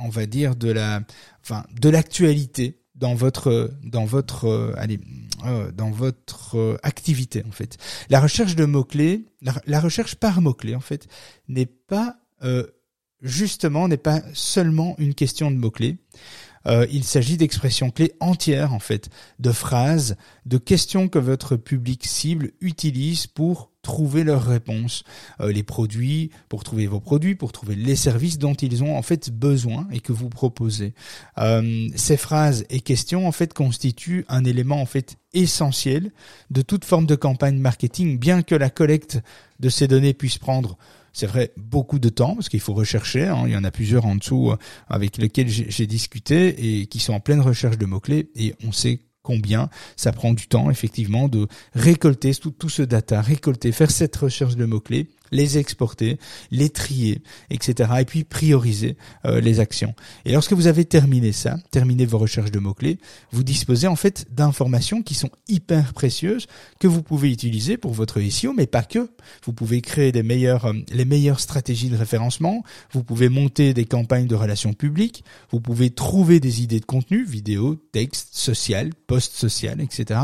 on 0.02 0.10
va 0.10 0.26
dire 0.26 0.56
de 0.56 0.72
la, 0.72 1.02
enfin, 1.44 1.66
de 1.80 1.90
l'actualité 1.90 2.80
dans 3.04 3.16
votre, 3.16 3.70
dans 3.84 4.06
votre, 4.06 4.46
euh, 4.46 4.74
allez, 4.78 4.98
euh, 5.46 5.74
dans 5.74 5.92
votre 5.92 6.58
euh, 6.58 6.78
activité 6.84 7.44
en 7.46 7.52
fait. 7.52 7.76
La 8.10 8.22
recherche 8.22 8.56
de 8.56 8.64
mots 8.64 8.86
clés, 8.86 9.26
la, 9.42 9.82
recherche 9.82 10.16
par 10.16 10.40
mots 10.40 10.54
clés 10.54 10.74
en 10.74 10.80
fait, 10.80 11.10
n'est 11.50 11.66
pas 11.66 12.16
euh, 12.44 12.66
justement 13.22 13.90
n'est 13.90 13.98
pas 13.98 14.22
seulement 14.34 14.96
une 15.00 15.16
question 15.16 15.52
de 15.52 15.58
mots 15.58 15.70
clés. 15.70 15.98
Euh, 16.68 16.86
il 16.92 17.04
s'agit 17.04 17.38
d'expressions 17.38 17.92
clés 17.92 18.14
entières 18.20 18.74
en 18.74 18.80
fait, 18.80 19.10
de 19.40 19.52
phrases, 19.52 20.16
de 20.46 20.58
questions 20.58 21.08
que 21.08 21.20
votre 21.20 21.56
public 21.56 22.06
cible 22.06 22.52
utilise 22.62 23.28
pour 23.28 23.72
trouver 23.82 24.24
leurs 24.24 24.46
réponses, 24.46 25.04
euh, 25.42 25.52
les 25.52 25.62
produits, 25.62 26.32
pour 26.48 26.64
trouver 26.64 26.88
vos 26.88 27.02
produits, 27.02 27.36
pour 27.36 27.52
trouver 27.52 27.76
les 27.76 27.98
services 27.98 28.38
dont 28.38 28.54
ils 28.54 28.82
ont 28.82 28.98
en 28.98 29.02
fait 29.02 29.30
besoin 29.30 29.88
et 29.92 30.00
que 30.00 30.14
vous 30.14 30.30
proposez. 30.30 30.94
Euh, 31.38 31.90
ces 31.96 32.16
phrases 32.18 32.66
et 32.70 32.80
questions 32.80 33.28
en 33.28 33.34
fait 33.34 33.54
constituent 33.54 34.26
un 34.30 34.46
élément 34.46 34.82
en 34.82 34.86
fait 34.86 35.18
essentiel 35.34 36.12
de 36.50 36.62
toute 36.62 36.86
forme 36.86 37.06
de 37.06 37.16
campagne 37.16 37.58
marketing, 37.58 38.18
bien 38.18 38.42
que 38.42 38.56
la 38.56 38.70
collecte 38.70 39.20
de 39.60 39.68
ces 39.70 39.88
données 39.88 40.14
puisse 40.14 40.38
prendre 40.38 40.78
c'est 41.14 41.28
vrai, 41.28 41.54
beaucoup 41.58 42.00
de 42.00 42.10
temps, 42.10 42.34
parce 42.34 42.50
qu'il 42.50 42.60
faut 42.60 42.74
rechercher. 42.74 43.28
Hein. 43.28 43.44
il 43.46 43.54
y 43.54 43.56
en 43.56 43.64
a 43.64 43.72
plusieurs 43.72 44.06
en 44.06 44.16
dessous 44.16 44.52
euh, 44.52 44.58
avec 44.88 45.18
lesquels 45.18 45.48
j'ai 45.48 45.88
discuté 45.88 46.80
et 46.82 46.88
qui 46.88 47.00
sont 47.00 47.14
en 47.14 47.20
pleine 47.20 47.40
recherche 47.40 47.78
de 47.78 47.86
mots-clés. 47.86 48.32
Et 48.36 48.56
on 48.66 48.72
sait 48.72 49.00
combien 49.22 49.70
ça 49.96 50.12
prend 50.12 50.34
du 50.34 50.48
temps, 50.48 50.70
effectivement, 50.70 51.30
de 51.30 51.48
récolter 51.74 52.34
tout, 52.34 52.52
tout 52.52 52.70
ce 52.70 52.82
data, 52.82 53.22
récolter, 53.22 53.72
faire 53.72 53.92
cette 53.92 54.16
recherche 54.16 54.56
de 54.56 54.66
mots-clés 54.66 55.08
les 55.34 55.58
exporter, 55.58 56.18
les 56.52 56.70
trier, 56.70 57.22
etc. 57.50 57.92
Et 58.00 58.06
puis 58.06 58.24
prioriser 58.24 58.96
euh, 59.26 59.42
les 59.42 59.60
actions. 59.60 59.94
Et 60.26 60.32
lorsque 60.32 60.54
vous 60.54 60.68
avez 60.68 60.86
terminé 60.86 61.32
ça, 61.32 61.58
terminé 61.72 62.06
vos 62.06 62.18
recherches 62.18 62.52
de 62.52 62.60
mots-clés, 62.60 63.00
vous 63.32 63.44
disposez 63.44 63.88
en 63.88 63.96
fait 63.96 64.26
d'informations 64.32 65.02
qui 65.02 65.14
sont 65.14 65.32
hyper 65.48 65.94
précieuses 65.94 66.48
que 66.80 66.88
vous 66.88 67.04
pouvez 67.04 67.32
utiliser 67.32 67.78
pour 67.78 67.94
votre 67.94 68.22
SEO, 68.22 68.54
mais 68.54 68.68
pas 68.68 68.84
que. 68.84 69.10
Vous 69.46 69.54
pouvez 69.54 69.82
créer 69.82 70.12
euh, 70.16 70.74
les 70.92 71.06
meilleures 71.06 71.40
stratégies 71.40 71.90
de 71.90 71.98
référencement, 71.98 72.64
vous 72.92 73.04
pouvez 73.04 73.30
monter 73.30 73.74
des 73.74 73.86
campagnes 73.86 74.28
de 74.28 74.36
relations 74.36 74.74
publiques, 74.74 75.24
vous 75.52 75.60
pouvez 75.60 75.90
trouver 75.90 76.40
des 76.40 76.62
idées 76.62 76.80
de 76.80 76.86
contenu, 76.86 77.24
vidéo, 77.24 77.76
texte, 77.92 78.30
social, 78.32 78.92
post 79.08 79.34
social, 79.34 79.82
etc. 79.82 80.20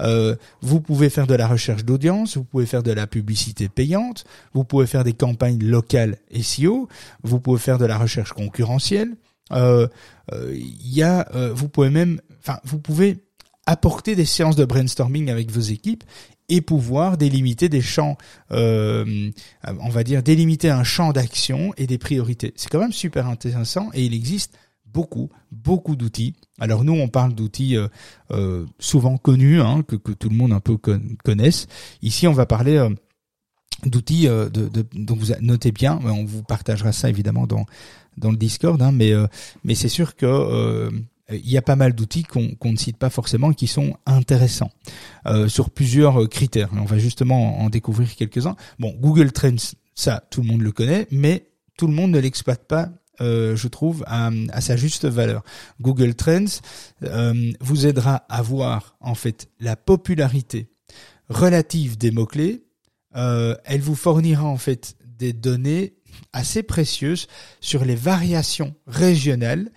Euh, 0.00 0.36
vous 0.60 0.80
pouvez 0.80 1.10
faire 1.10 1.26
de 1.26 1.34
la 1.34 1.46
recherche 1.46 1.84
d'audience, 1.84 2.36
vous 2.36 2.44
pouvez 2.44 2.66
faire 2.66 2.82
de 2.82 2.92
la 2.92 3.06
publicité 3.06 3.68
payante, 3.68 4.24
vous 4.52 4.64
pouvez 4.64 4.86
faire 4.86 5.04
des 5.04 5.12
campagnes 5.12 5.62
locales 5.62 6.18
SEO, 6.42 6.88
vous 7.22 7.40
pouvez 7.40 7.58
faire 7.58 7.78
de 7.78 7.86
la 7.86 7.98
recherche 7.98 8.32
concurrentielle. 8.32 9.16
Euh, 9.52 9.88
euh, 10.32 10.54
y 10.56 11.02
a, 11.02 11.28
euh, 11.34 11.52
vous 11.52 11.68
pouvez 11.68 11.90
même, 11.90 12.20
enfin, 12.40 12.58
vous 12.64 12.78
pouvez 12.78 13.18
apporter 13.66 14.14
des 14.14 14.24
séances 14.24 14.56
de 14.56 14.64
brainstorming 14.64 15.30
avec 15.30 15.50
vos 15.50 15.60
équipes 15.60 16.04
et 16.48 16.60
pouvoir 16.60 17.16
délimiter 17.16 17.68
des 17.68 17.80
champs, 17.80 18.16
on 18.50 19.88
va 19.88 20.02
dire 20.02 20.24
délimiter 20.24 20.68
un 20.68 20.82
champ 20.82 21.12
d'action 21.12 21.72
et 21.76 21.86
des 21.86 21.98
priorités. 21.98 22.52
C'est 22.56 22.68
quand 22.68 22.80
même 22.80 22.92
super 22.92 23.28
intéressant 23.28 23.90
et 23.94 24.04
il 24.04 24.14
existe 24.14 24.58
beaucoup, 24.84 25.30
beaucoup 25.52 25.94
d'outils. 25.94 26.34
Alors 26.58 26.82
nous, 26.82 26.94
on 26.94 27.06
parle 27.06 27.34
d'outils 27.34 27.76
souvent 28.80 29.16
connus, 29.16 29.60
hein, 29.60 29.84
que, 29.86 29.94
que, 29.94 30.10
tout 30.10 30.28
le 30.28 30.34
monde 30.34 30.52
un 30.52 30.58
peu 30.58 30.76
connaisse. 31.22 31.68
Ici, 32.02 32.26
on 32.26 32.32
va 32.32 32.46
parler 32.46 32.84
d'outils 33.86 34.28
euh, 34.28 34.48
de, 34.48 34.84
vous 35.14 35.32
notez 35.40 35.72
bien 35.72 35.98
on 36.04 36.24
vous 36.24 36.42
partagera 36.42 36.92
ça 36.92 37.08
évidemment 37.08 37.46
dans 37.46 37.66
dans 38.16 38.30
le 38.30 38.36
Discord 38.36 38.80
hein, 38.82 38.92
mais 38.92 39.12
euh, 39.12 39.26
mais 39.64 39.74
c'est 39.74 39.88
sûr 39.88 40.16
que 40.16 40.26
euh, 40.26 40.90
il 41.30 41.48
y 41.48 41.56
a 41.56 41.62
pas 41.62 41.76
mal 41.76 41.94
d'outils 41.94 42.24
qu'on 42.24 42.56
ne 42.64 42.76
cite 42.76 42.96
pas 42.96 43.10
forcément 43.10 43.52
qui 43.52 43.68
sont 43.68 43.96
intéressants 44.04 44.72
sur 45.46 45.70
plusieurs 45.70 46.28
critères. 46.28 46.70
On 46.72 46.84
va 46.84 46.98
justement 46.98 47.60
en 47.60 47.70
découvrir 47.70 48.16
quelques-uns. 48.16 48.56
Bon, 48.80 48.92
Google 48.98 49.30
Trends, 49.30 49.76
ça, 49.94 50.24
tout 50.28 50.42
le 50.42 50.48
monde 50.48 50.62
le 50.62 50.72
connaît, 50.72 51.06
mais 51.12 51.46
tout 51.78 51.86
le 51.86 51.92
monde 51.92 52.10
ne 52.10 52.18
l'exploite 52.18 52.66
pas 52.66 52.88
je 53.20 53.68
trouve, 53.68 54.02
à, 54.08 54.32
à, 54.52 54.60
sa 54.60 54.76
juste 54.76 55.04
valeur. 55.04 55.44
Google 55.80 56.16
Trends 56.16 56.62
vous 57.60 57.86
aidera 57.86 58.24
à 58.28 58.42
voir 58.42 58.96
en 59.00 59.14
fait 59.14 59.48
la 59.60 59.76
popularité 59.76 60.66
relative 61.28 61.96
des 61.96 62.10
mots-clés 62.10 62.64
euh, 63.16 63.56
elle 63.64 63.80
vous 63.80 63.94
fournira 63.94 64.44
en 64.44 64.56
fait 64.56 64.96
des 65.18 65.32
données 65.32 65.94
assez 66.32 66.62
précieuses 66.62 67.26
sur 67.60 67.84
les 67.84 67.94
variations 67.94 68.74
régionales 68.86 69.70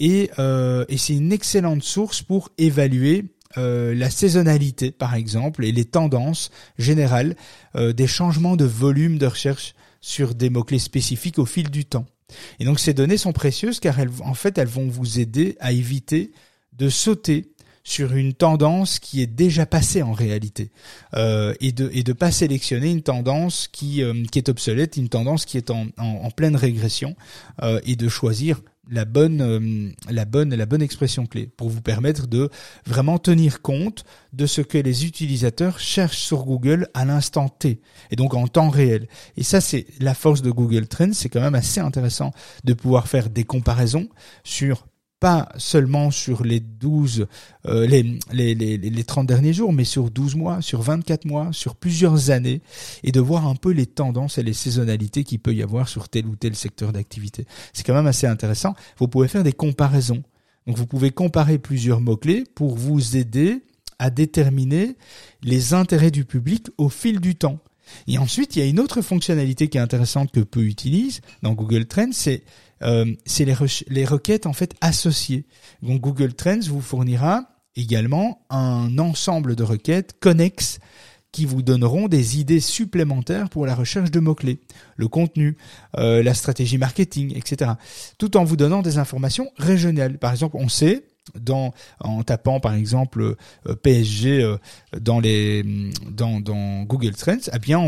et, 0.00 0.30
euh, 0.38 0.84
c'est 0.96 1.14
une 1.14 1.32
excellente 1.32 1.82
source 1.82 2.22
pour 2.22 2.50
évaluer 2.58 3.24
euh, 3.56 3.94
la 3.94 4.10
saisonnalité 4.10 4.90
par 4.90 5.14
exemple 5.14 5.64
et 5.64 5.72
les 5.72 5.84
tendances 5.84 6.50
générales 6.78 7.36
des 7.74 8.06
changements 8.06 8.56
de 8.56 8.64
volume 8.64 9.18
de 9.18 9.26
recherche 9.26 9.74
sur 10.00 10.34
des 10.34 10.50
mots-clés 10.50 10.78
spécifiques 10.78 11.38
au 11.38 11.46
fil 11.46 11.70
du 11.70 11.84
temps. 11.84 12.06
Et 12.58 12.64
donc 12.64 12.80
ces 12.80 12.94
données 12.94 13.16
sont 13.16 13.32
précieuses 13.32 13.80
car 13.80 13.98
elles, 13.98 14.10
en 14.20 14.34
fait, 14.34 14.58
elles 14.58 14.68
vont 14.68 14.88
vous 14.88 15.18
aider 15.18 15.56
à 15.60 15.72
éviter 15.72 16.32
de 16.72 16.88
sauter 16.88 17.53
sur 17.84 18.14
une 18.14 18.32
tendance 18.32 18.98
qui 18.98 19.22
est 19.22 19.26
déjà 19.26 19.66
passée 19.66 20.02
en 20.02 20.12
réalité 20.12 20.72
euh, 21.14 21.54
et 21.60 21.70
de 21.70 21.90
et 21.92 22.02
de 22.02 22.12
pas 22.14 22.32
sélectionner 22.32 22.90
une 22.90 23.02
tendance 23.02 23.68
qui 23.70 24.02
euh, 24.02 24.24
qui 24.32 24.38
est 24.38 24.48
obsolète, 24.48 24.96
une 24.96 25.10
tendance 25.10 25.44
qui 25.44 25.58
est 25.58 25.70
en, 25.70 25.86
en, 25.98 26.30
pleine 26.30 26.56
régression 26.56 27.14
euh, 27.62 27.80
et 27.84 27.94
de 27.94 28.08
choisir 28.08 28.62
la 28.90 29.04
bonne 29.04 29.40
euh, 29.40 29.90
la 30.10 30.24
bonne 30.24 30.54
la 30.54 30.66
bonne 30.66 30.82
expression 30.82 31.26
clé 31.26 31.46
pour 31.46 31.68
vous 31.68 31.82
permettre 31.82 32.26
de 32.26 32.48
vraiment 32.86 33.18
tenir 33.18 33.60
compte 33.60 34.04
de 34.32 34.46
ce 34.46 34.62
que 34.62 34.78
les 34.78 35.04
utilisateurs 35.04 35.78
cherchent 35.78 36.18
sur 36.18 36.44
Google 36.44 36.88
à 36.94 37.04
l'instant 37.04 37.50
T 37.50 37.80
et 38.10 38.16
donc 38.16 38.34
en 38.34 38.46
temps 38.48 38.70
réel. 38.70 39.08
Et 39.36 39.42
ça 39.42 39.60
c'est 39.60 39.86
la 40.00 40.14
force 40.14 40.40
de 40.40 40.50
Google 40.50 40.86
Trends, 40.86 41.12
c'est 41.12 41.28
quand 41.28 41.42
même 41.42 41.54
assez 41.54 41.80
intéressant 41.80 42.32
de 42.64 42.72
pouvoir 42.72 43.08
faire 43.08 43.28
des 43.28 43.44
comparaisons 43.44 44.08
sur 44.42 44.86
pas 45.24 45.48
seulement 45.56 46.10
sur 46.10 46.44
les 46.44 46.60
12, 46.60 47.28
euh, 47.64 47.86
les, 47.86 48.18
les, 48.30 48.54
les, 48.54 48.76
les 48.76 49.04
30 49.04 49.26
derniers 49.26 49.54
jours, 49.54 49.72
mais 49.72 49.84
sur 49.84 50.10
12 50.10 50.34
mois, 50.34 50.60
sur 50.60 50.82
24 50.82 51.24
mois, 51.24 51.48
sur 51.50 51.76
plusieurs 51.76 52.28
années, 52.28 52.60
et 53.04 53.10
de 53.10 53.20
voir 53.20 53.46
un 53.46 53.54
peu 53.54 53.70
les 53.70 53.86
tendances 53.86 54.36
et 54.36 54.42
les 54.42 54.52
saisonnalités 54.52 55.24
qu'il 55.24 55.38
peut 55.38 55.54
y 55.54 55.62
avoir 55.62 55.88
sur 55.88 56.10
tel 56.10 56.26
ou 56.26 56.36
tel 56.36 56.54
secteur 56.54 56.92
d'activité. 56.92 57.46
C'est 57.72 57.86
quand 57.86 57.94
même 57.94 58.06
assez 58.06 58.26
intéressant. 58.26 58.74
Vous 58.98 59.08
pouvez 59.08 59.28
faire 59.28 59.44
des 59.44 59.54
comparaisons. 59.54 60.22
Donc 60.66 60.76
vous 60.76 60.86
pouvez 60.86 61.10
comparer 61.10 61.56
plusieurs 61.56 62.02
mots-clés 62.02 62.44
pour 62.54 62.76
vous 62.76 63.16
aider 63.16 63.62
à 63.98 64.10
déterminer 64.10 64.94
les 65.42 65.72
intérêts 65.72 66.10
du 66.10 66.26
public 66.26 66.66
au 66.76 66.90
fil 66.90 67.18
du 67.18 67.34
temps. 67.34 67.60
Et 68.08 68.18
ensuite, 68.18 68.56
il 68.56 68.58
y 68.58 68.62
a 68.62 68.66
une 68.68 68.80
autre 68.80 69.00
fonctionnalité 69.00 69.68
qui 69.68 69.78
est 69.78 69.80
intéressante 69.80 70.32
que 70.32 70.40
peu 70.40 70.64
utilise 70.64 71.22
dans 71.42 71.54
Google 71.54 71.86
Trends, 71.86 72.12
c'est 72.12 72.42
euh, 72.84 73.12
c'est 73.26 73.44
les, 73.44 73.54
les 73.88 74.04
requêtes 74.04 74.46
en 74.46 74.52
fait 74.52 74.74
associées. 74.80 75.46
Donc 75.82 76.00
Google 76.00 76.34
Trends 76.34 76.60
vous 76.68 76.80
fournira 76.80 77.48
également 77.76 78.44
un 78.50 78.98
ensemble 78.98 79.56
de 79.56 79.62
requêtes 79.62 80.14
connexes 80.20 80.78
qui 81.32 81.46
vous 81.46 81.62
donneront 81.62 82.06
des 82.06 82.38
idées 82.38 82.60
supplémentaires 82.60 83.48
pour 83.48 83.66
la 83.66 83.74
recherche 83.74 84.12
de 84.12 84.20
mots-clés, 84.20 84.60
le 84.96 85.08
contenu, 85.08 85.56
euh, 85.96 86.22
la 86.22 86.32
stratégie 86.32 86.78
marketing, 86.78 87.36
etc. 87.36 87.72
Tout 88.18 88.36
en 88.36 88.44
vous 88.44 88.56
donnant 88.56 88.82
des 88.82 88.98
informations 88.98 89.50
régionales. 89.56 90.18
Par 90.18 90.30
exemple, 90.30 90.56
on 90.60 90.68
sait 90.68 91.04
en 92.00 92.22
tapant 92.22 92.60
par 92.60 92.74
exemple 92.74 93.36
euh, 93.66 93.74
PSG 93.76 94.42
euh, 94.42 94.58
dans 95.00 95.20
Google 96.84 97.14
Trends, 97.14 97.50
eh 97.52 97.58
bien 97.58 97.82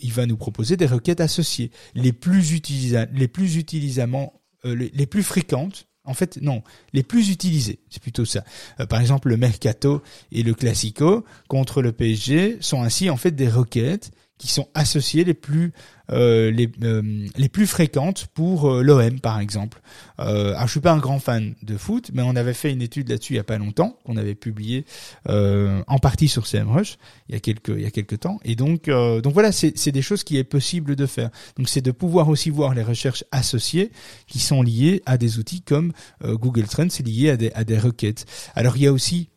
il 0.00 0.12
va 0.12 0.26
nous 0.26 0.36
proposer 0.36 0.76
des 0.76 0.86
requêtes 0.86 1.20
associées 1.20 1.70
les 1.94 2.12
plus 2.12 2.52
utilisa 2.52 3.06
les 3.12 3.28
plus 3.28 3.56
utilisamment 3.56 4.40
euh, 4.64 4.88
les, 4.92 5.06
plus 5.06 5.22
fréquentes 5.22 5.86
en 6.06 6.12
fait, 6.12 6.38
non, 6.42 6.62
les 6.92 7.02
plus 7.02 7.30
utilisées, 7.30 7.78
c'est 7.88 8.02
plutôt 8.02 8.26
ça. 8.26 8.44
par 8.90 9.00
exemple, 9.00 9.30
le 9.30 9.38
Mercato 9.38 10.02
et 10.32 10.42
le 10.42 10.52
Classico 10.52 11.24
contre 11.48 11.80
le 11.80 11.92
PSG 11.92 12.58
sont 12.60 12.82
ainsi 12.82 13.08
en 13.08 13.16
fait 13.16 13.30
des 13.30 13.48
requêtes 13.48 14.10
qui 14.38 14.48
sont 14.48 14.68
associées 14.74 15.24
les 15.24 15.34
plus 15.34 15.72
euh, 16.10 16.50
les, 16.50 16.70
euh, 16.82 17.26
les 17.36 17.48
plus 17.48 17.66
fréquentes 17.66 18.26
pour 18.34 18.70
euh, 18.70 18.82
l'OM 18.82 19.20
par 19.20 19.40
exemple. 19.40 19.80
Euh, 20.18 20.52
alors 20.54 20.66
je 20.66 20.72
suis 20.72 20.80
pas 20.80 20.92
un 20.92 20.98
grand 20.98 21.18
fan 21.18 21.54
de 21.62 21.78
foot, 21.78 22.10
mais 22.12 22.22
on 22.22 22.36
avait 22.36 22.52
fait 22.52 22.70
une 22.70 22.82
étude 22.82 23.08
là-dessus 23.08 23.34
il 23.34 23.36
y 23.36 23.40
a 23.40 23.44
pas 23.44 23.56
longtemps 23.56 23.98
qu'on 24.04 24.16
avait 24.16 24.34
publié 24.34 24.84
en 25.26 25.98
partie 25.98 26.28
sur 26.28 26.46
CMrush 26.46 26.98
il 27.28 27.34
y 27.34 27.36
a 27.36 27.40
quelques 27.40 27.68
il 27.68 27.80
y 27.80 27.86
a 27.86 27.90
quelques 27.90 28.20
temps. 28.20 28.38
Et 28.44 28.56
donc 28.56 28.90
donc 28.90 29.32
voilà 29.32 29.52
c'est 29.52 29.92
des 29.92 30.02
choses 30.02 30.24
qui 30.24 30.36
est 30.36 30.44
possible 30.44 30.96
de 30.96 31.06
faire. 31.06 31.30
Donc 31.56 31.68
c'est 31.68 31.80
de 31.80 31.92
pouvoir 31.92 32.28
aussi 32.28 32.50
voir 32.50 32.74
les 32.74 32.82
recherches 32.82 33.24
associées 33.30 33.90
qui 34.26 34.40
sont 34.40 34.62
liées 34.62 35.02
à 35.06 35.16
des 35.16 35.38
outils 35.38 35.62
comme 35.62 35.92
Google 36.22 36.66
Trends, 36.66 36.90
c'est 36.90 37.06
lié 37.06 37.30
à 37.30 37.36
des 37.36 37.50
à 37.52 37.64
des 37.64 37.78
requêtes. 37.78 38.26
Alors 38.54 38.76
il 38.76 38.82
y 38.82 38.86
a 38.86 38.92
aussi 38.92 39.30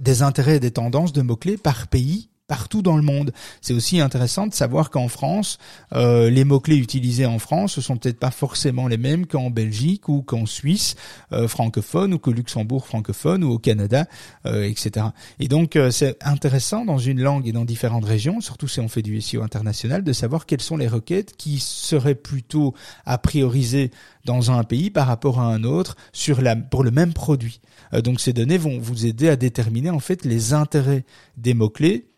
des 0.00 0.22
intérêts 0.22 0.56
et 0.56 0.60
des 0.60 0.72
tendances 0.72 1.12
de 1.12 1.22
mots-clés 1.22 1.56
par 1.56 1.88
pays 1.88 2.30
partout 2.50 2.82
dans 2.82 2.96
le 2.96 3.02
monde. 3.02 3.30
C'est 3.60 3.74
aussi 3.74 4.00
intéressant 4.00 4.48
de 4.48 4.52
savoir 4.52 4.90
qu'en 4.90 5.06
France, 5.06 5.58
euh, 5.92 6.30
les 6.30 6.42
mots-clés 6.42 6.78
utilisés 6.78 7.24
en 7.24 7.38
France 7.38 7.76
ne 7.76 7.82
sont 7.82 7.96
peut-être 7.96 8.18
pas 8.18 8.32
forcément 8.32 8.88
les 8.88 8.96
mêmes 8.96 9.26
qu'en 9.26 9.50
Belgique 9.50 10.08
ou 10.08 10.22
qu'en 10.22 10.46
Suisse 10.46 10.96
euh, 11.32 11.46
francophone 11.46 12.12
ou 12.12 12.18
que 12.18 12.28
Luxembourg 12.28 12.88
francophone 12.88 13.44
ou 13.44 13.52
au 13.52 13.58
Canada, 13.60 14.06
euh, 14.46 14.64
etc. 14.64 15.06
Et 15.38 15.46
donc 15.46 15.78
c'est 15.92 16.16
intéressant 16.24 16.84
dans 16.84 16.98
une 16.98 17.20
langue 17.20 17.46
et 17.46 17.52
dans 17.52 17.64
différentes 17.64 18.04
régions, 18.04 18.40
surtout 18.40 18.66
si 18.66 18.80
on 18.80 18.88
fait 18.88 19.02
du 19.02 19.20
SEO 19.20 19.44
international, 19.44 20.02
de 20.02 20.12
savoir 20.12 20.44
quelles 20.44 20.60
sont 20.60 20.76
les 20.76 20.88
requêtes 20.88 21.36
qui 21.36 21.60
seraient 21.60 22.16
plutôt 22.16 22.74
à 23.06 23.16
prioriser 23.16 23.92
dans 24.24 24.50
un 24.50 24.64
pays 24.64 24.90
par 24.90 25.06
rapport 25.06 25.38
à 25.38 25.44
un 25.44 25.62
autre 25.62 25.94
sur 26.12 26.42
la 26.42 26.56
pour 26.56 26.82
le 26.82 26.90
même 26.90 27.12
produit. 27.12 27.60
donc 27.92 28.18
ces 28.18 28.32
données 28.32 28.58
vont 28.58 28.80
vous 28.80 29.06
aider 29.06 29.28
à 29.28 29.36
déterminer 29.36 29.90
en 29.90 30.00
fait 30.00 30.24
les 30.24 30.52
intérêts 30.52 31.04
des 31.36 31.54
mots-clés 31.54 32.09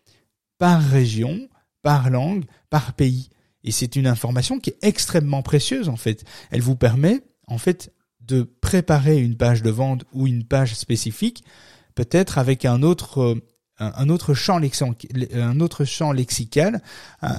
par 0.63 0.81
région, 0.81 1.49
par 1.81 2.09
langue, 2.09 2.45
par 2.69 2.93
pays. 2.93 3.27
Et 3.65 3.71
c'est 3.71 3.97
une 3.97 4.07
information 4.07 4.59
qui 4.59 4.69
est 4.69 4.77
extrêmement 4.81 5.41
précieuse 5.41 5.89
en 5.89 5.97
fait. 5.97 6.23
Elle 6.51 6.61
vous 6.61 6.77
permet 6.77 7.19
en 7.47 7.57
fait 7.57 7.91
de 8.21 8.43
préparer 8.43 9.19
une 9.19 9.35
page 9.35 9.61
de 9.61 9.69
vente 9.69 10.05
ou 10.13 10.25
une 10.25 10.45
page 10.45 10.73
spécifique, 10.75 11.43
peut-être 11.95 12.37
avec 12.37 12.63
un 12.63 12.81
autre 12.81 13.19
euh, 13.21 13.35
un 13.77 14.07
autre 14.07 14.33
champ 14.33 14.61
un 15.33 15.59
autre 15.59 15.83
champ 15.83 16.13
lexical, 16.13 16.81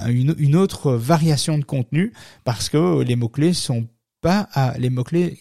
une, 0.07 0.35
une 0.37 0.55
autre 0.55 0.91
variation 0.91 1.57
de 1.57 1.65
contenu, 1.65 2.13
parce 2.43 2.69
que 2.69 3.01
les 3.01 3.15
mots 3.15 3.29
clés 3.29 3.53
sont 3.53 3.87
pas 4.21 4.49
à, 4.53 4.77
les 4.77 4.89
mots-clés 4.89 5.37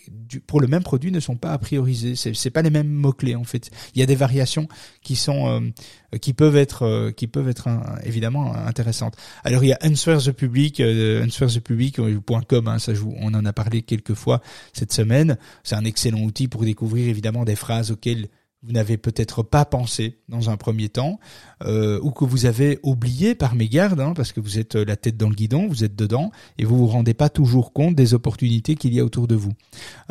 pour 0.47 0.61
le 0.61 0.67
même 0.67 0.83
produit 0.83 1.11
ne 1.11 1.21
sont 1.21 1.37
pas 1.37 1.53
à 1.53 1.59
prioriser. 1.59 2.17
C'est, 2.17 2.35
c'est 2.35 2.51
pas 2.51 2.63
les 2.63 2.71
mêmes 2.71 2.89
mots-clés 2.89 3.35
en 3.35 3.45
fait. 3.45 3.71
Il 3.95 4.01
y 4.01 4.03
a 4.03 4.07
des 4.07 4.15
variations 4.15 4.69
qui 5.03 5.17
sont 5.17 5.49
euh, 5.49 6.19
qui 6.19 6.33
peuvent 6.33 6.57
être 6.57 6.83
euh, 6.83 7.11
qui 7.11 7.27
peuvent 7.27 7.49
être 7.49 7.69
évidemment 8.05 8.55
intéressantes. 8.55 9.17
Alors 9.43 9.65
il 9.65 9.69
y 9.69 9.73
a 9.73 9.79
Answer 9.83 10.19
the 10.25 10.33
Public, 10.33 10.81
euh, 10.81 11.25
Answer 11.25 11.47
the 11.47 11.61
Public.com, 11.61 12.69
hein, 12.69 12.79
ça 12.79 12.93
on 13.21 13.35
en 13.35 13.45
a 13.45 13.53
parlé 13.53 13.83
quelques 13.83 14.15
fois 14.15 14.43
cette 14.73 14.93
semaine. 14.93 15.39
C'est 15.63 15.77
un 15.77 15.85
excellent 15.85 16.21
outil 16.21 16.49
pour 16.49 16.63
découvrir 16.63 17.09
évidemment 17.09 17.45
des 17.45 17.57
phrases 17.57 17.91
auxquelles 17.91 18.29
vous 18.67 18.73
n'avez 18.73 18.97
peut-être 18.97 19.43
pas 19.43 19.65
pensé 19.65 20.19
dans 20.29 20.51
un 20.51 20.57
premier 20.57 20.89
temps, 20.89 21.21
euh, 21.63 22.01
ou 22.03 22.11
que 22.11 22.25
vous 22.25 22.47
avez 22.47 22.79
oublié 22.83 23.35
par 23.35 23.55
mégarde, 23.55 24.01
hein, 24.01 24.15
parce 24.17 24.33
que 24.33 24.41
vous 24.41 24.59
êtes 24.59 24.75
la 24.75 24.97
tête 24.97 25.17
dans 25.17 25.29
le 25.29 25.35
guidon, 25.35 25.69
vous 25.69 25.85
êtes 25.85 25.97
dedans, 25.97 26.31
et 26.59 26.65
vous 26.65 26.77
vous 26.77 26.87
rendez 26.87 27.15
pas 27.15 27.29
toujours 27.29 27.73
compte 27.73 27.95
des 27.95 28.15
opportunités 28.15 28.75
qu'il 28.75 28.95
y 28.95 29.01
a 29.01 29.05
autour 29.05 29.29
de 29.29 29.35
vous. 29.35 29.53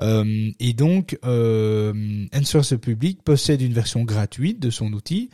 Euh, 0.02 0.52
et 0.60 0.74
donc, 0.74 1.18
euh, 1.26 2.26
Answers 2.36 2.78
Public 2.80 3.24
possède 3.24 3.62
une 3.62 3.74
version 3.74 4.04
gratuite 4.04 4.60
de 4.60 4.70
son 4.70 4.94
outil, 4.94 5.30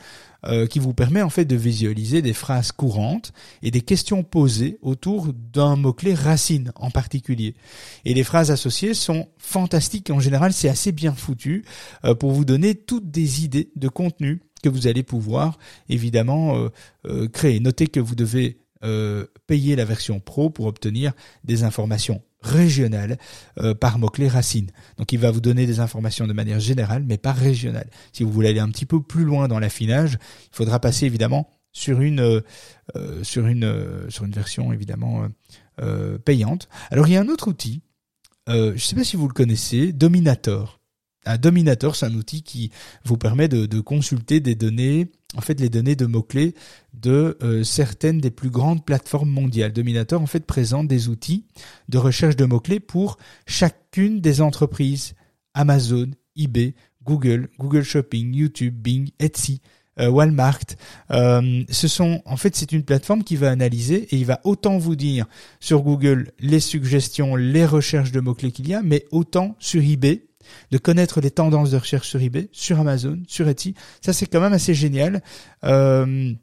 euh, 0.46 0.68
qui 0.68 0.80
vous 0.80 0.94
permet 0.94 1.22
en 1.22 1.30
fait 1.30 1.46
de 1.46 1.56
visualiser 1.56 2.22
des 2.22 2.34
phrases 2.34 2.72
courantes 2.72 3.34
et 3.62 3.72
des 3.72 3.82
questions 3.82 4.24
posées 4.24 4.78
autour 4.82 5.34
d'un 5.34 5.76
mot-clé 5.76 6.14
racine 6.14 6.72
en 6.76 6.92
particulier. 6.92 7.56
Et 8.06 8.14
les 8.14 8.24
phrases 8.24 8.50
associées 8.50 8.94
sont 8.94 9.28
fantastiques. 9.38 10.10
En 10.12 10.22
général, 10.22 10.54
c'est 10.54 10.70
assez 10.70 10.94
bien 10.94 11.14
foutu 11.14 11.66
euh, 12.06 12.16
pour 12.16 12.32
vous 12.32 12.46
donner 12.46 12.76
toutes 12.76 13.12
des 13.12 13.44
idées 13.44 13.72
de 13.76 13.90
contenu 13.90 14.42
que 14.64 14.70
vous 14.70 14.88
allez 14.88 15.04
pouvoir 15.04 15.58
évidemment 15.90 16.70
euh, 17.06 17.28
créer. 17.28 17.60
Notez 17.60 17.88
que 17.88 18.00
vous 18.00 18.16
devez 18.16 18.60
payer 19.46 19.76
la 19.76 19.84
version 19.84 20.22
pro 20.22 20.50
pour 20.50 20.66
obtenir 20.66 21.12
des 21.44 21.64
informations 21.64 22.22
régional 22.42 23.18
euh, 23.60 23.74
par 23.74 24.00
mot-clé 24.00 24.28
racine. 24.28 24.72
Donc 24.98 25.12
il 25.12 25.20
va 25.20 25.32
vous 25.32 25.42
donner 25.42 25.66
des 25.66 25.80
informations 25.80 26.28
de 26.28 26.34
manière 26.34 26.60
générale, 26.60 27.04
mais 27.06 27.18
pas 27.18 27.34
régionale. 27.34 27.90
Si 28.14 28.24
vous 28.24 28.32
voulez 28.32 28.50
aller 28.50 28.60
un 28.60 28.70
petit 28.70 28.86
peu 28.86 29.02
plus 29.02 29.24
loin 29.24 29.48
dans 29.48 29.60
l'affinage, 29.60 30.18
il 30.52 30.56
faudra 30.56 30.80
passer 30.80 31.06
évidemment 31.06 31.50
sur 31.72 32.02
une 32.02 32.22
euh, 32.22 32.42
euh, 32.96 33.24
sur 33.24 33.48
une 33.48 34.10
sur 34.10 34.26
une 34.26 34.32
version 34.32 34.74
évidemment 34.74 35.28
payante. 36.26 36.68
Alors 36.92 37.08
il 37.08 37.14
y 37.14 37.16
a 37.16 37.22
un 37.22 37.30
autre 37.30 37.48
outil, 37.48 37.82
je 38.48 38.72
ne 38.72 38.78
sais 38.78 38.96
pas 38.96 39.04
si 39.06 39.16
vous 39.16 39.28
le 39.28 39.34
connaissez, 39.34 39.94
Dominator. 39.94 40.79
Un 41.26 41.38
Dominator, 41.38 41.96
c'est 41.96 42.06
un 42.06 42.14
outil 42.14 42.44
qui 42.44 42.72
vous 43.04 43.18
permet 43.18 43.48
de, 43.48 43.80
consulter 43.82 44.40
des 44.40 44.56
données 44.56 45.12
en 45.36 45.42
fait 45.42 45.60
les 45.60 45.70
données 45.70 45.96
de 45.96 46.08
mots-clés 46.08 46.56
de 46.94 47.38
euh, 47.44 47.64
certaines 47.64 48.20
des 48.20 48.32
plus 48.32 48.50
grandes 48.50 48.84
plateformes 48.84 49.30
mondiales. 49.30 49.74
Dominator 49.74 50.22
en 50.22 50.26
fait 50.26 50.46
présente 50.46 50.88
des 50.88 51.08
outils 51.08 51.46
de 51.88 51.98
recherche 51.98 52.36
de 52.36 52.46
mots-clés 52.46 52.80
pour 52.80 53.18
chacune 53.46 54.22
des 54.22 54.42
entreprises 54.42 55.14
Amazon, 55.54 56.10
eBay, 56.36 56.74
Google, 57.04 57.50
Google 57.60 57.84
Shopping, 57.84 58.34
YouTube, 58.34 58.76
Bing, 58.76 59.12
Etsy, 59.20 59.62
euh, 60.00 60.10
Walmart. 60.10 60.66
Euh, 61.12 61.64
ce 61.70 61.88
sont 61.88 62.22
en 62.26 62.38
fait 62.38 62.56
c'est 62.56 62.72
une 62.72 62.84
plateforme 62.84 63.24
qui 63.24 63.36
va 63.36 63.52
analyser 63.52 64.08
et 64.12 64.18
il 64.18 64.26
va 64.26 64.40
autant 64.46 64.78
vous 64.78 64.96
dire 64.96 65.26
sur 65.60 65.82
Google 65.82 66.32
les 66.40 66.60
suggestions, 66.60 67.36
les 67.36 67.66
recherches 67.66 68.12
de 68.12 68.20
mots-clés 68.20 68.52
qu'il 68.52 68.68
y 68.68 68.74
a, 68.74 68.82
mais 68.82 69.06
autant 69.12 69.56
sur 69.60 69.84
eBay 69.84 70.29
de 70.72 70.78
connaître 70.78 71.22
les 71.22 71.32
tendances 71.32 71.72
de 71.72 71.78
recherche 71.78 72.08
sur 72.08 72.22
eBay, 72.22 72.50
sur 72.52 72.80
Amazon, 72.80 73.20
sur 73.28 73.48
Etsy. 73.48 73.76
Ça, 74.02 74.14
c'est 74.14 74.26
quand 74.26 74.42
même 74.42 74.54
assez 74.54 74.74
génial. 74.74 75.22
Euh, 75.64 76.34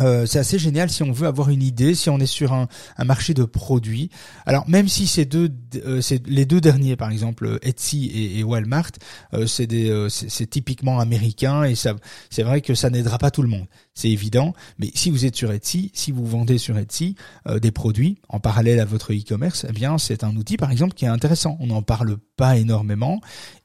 euh, 0.00 0.24
c'est 0.24 0.38
assez 0.38 0.58
génial 0.58 0.88
si 0.88 1.02
on 1.02 1.12
veut 1.12 1.26
avoir 1.26 1.50
une 1.50 1.62
idée, 1.62 1.94
si 1.94 2.10
on 2.10 2.18
est 2.18 2.26
sur 2.26 2.52
un, 2.52 2.68
marché 3.04 3.34
de 3.34 3.44
produits. 3.44 4.10
Alors 4.46 4.68
même 4.68 4.88
si 4.88 5.06
ces 5.06 5.24
deux, 5.24 5.50
euh, 5.84 6.00
les 6.26 6.46
deux 6.46 6.60
derniers, 6.60 6.96
par 6.96 7.10
exemple 7.10 7.58
Etsy 7.62 8.10
et, 8.36 8.44
Walmart, 8.44 8.92
euh, 9.34 9.46
c'est 9.46 9.66
des, 9.66 10.06
c'est 10.08 10.48
typiquement 10.48 11.00
américain 11.00 11.64
et 11.64 11.74
ça, 11.74 11.96
c'est 12.30 12.42
vrai 12.42 12.60
que 12.60 12.74
ça 12.74 12.90
n'aidera 12.90 13.18
pas 13.18 13.30
tout 13.30 13.42
le 13.42 13.48
monde, 13.48 13.66
c'est 13.94 14.10
évident. 14.10 14.54
Mais 14.78 14.90
si 14.94 15.10
vous 15.10 15.26
êtes 15.26 15.36
sur 15.36 15.52
Etsy, 15.52 15.90
si 15.94 16.12
vous 16.12 16.26
vendez 16.26 16.58
sur 16.58 16.78
Etsy 16.78 17.16
des 17.60 17.70
produits 17.70 18.18
en 18.28 18.38
parallèle 18.38 18.80
à 18.80 18.84
votre 18.84 19.12
e-commerce, 19.12 19.66
eh 19.68 19.72
bien 19.72 19.98
c'est 19.98 20.24
un 20.24 20.36
outil 20.36 20.56
par 20.56 20.70
exemple 20.70 20.94
qui 20.94 21.04
est 21.04 21.08
intéressant. 21.08 21.56
On 21.60 21.66
n'en 21.66 21.82
parle 21.82 22.16
pas 22.36 22.56
énormément 22.56 23.20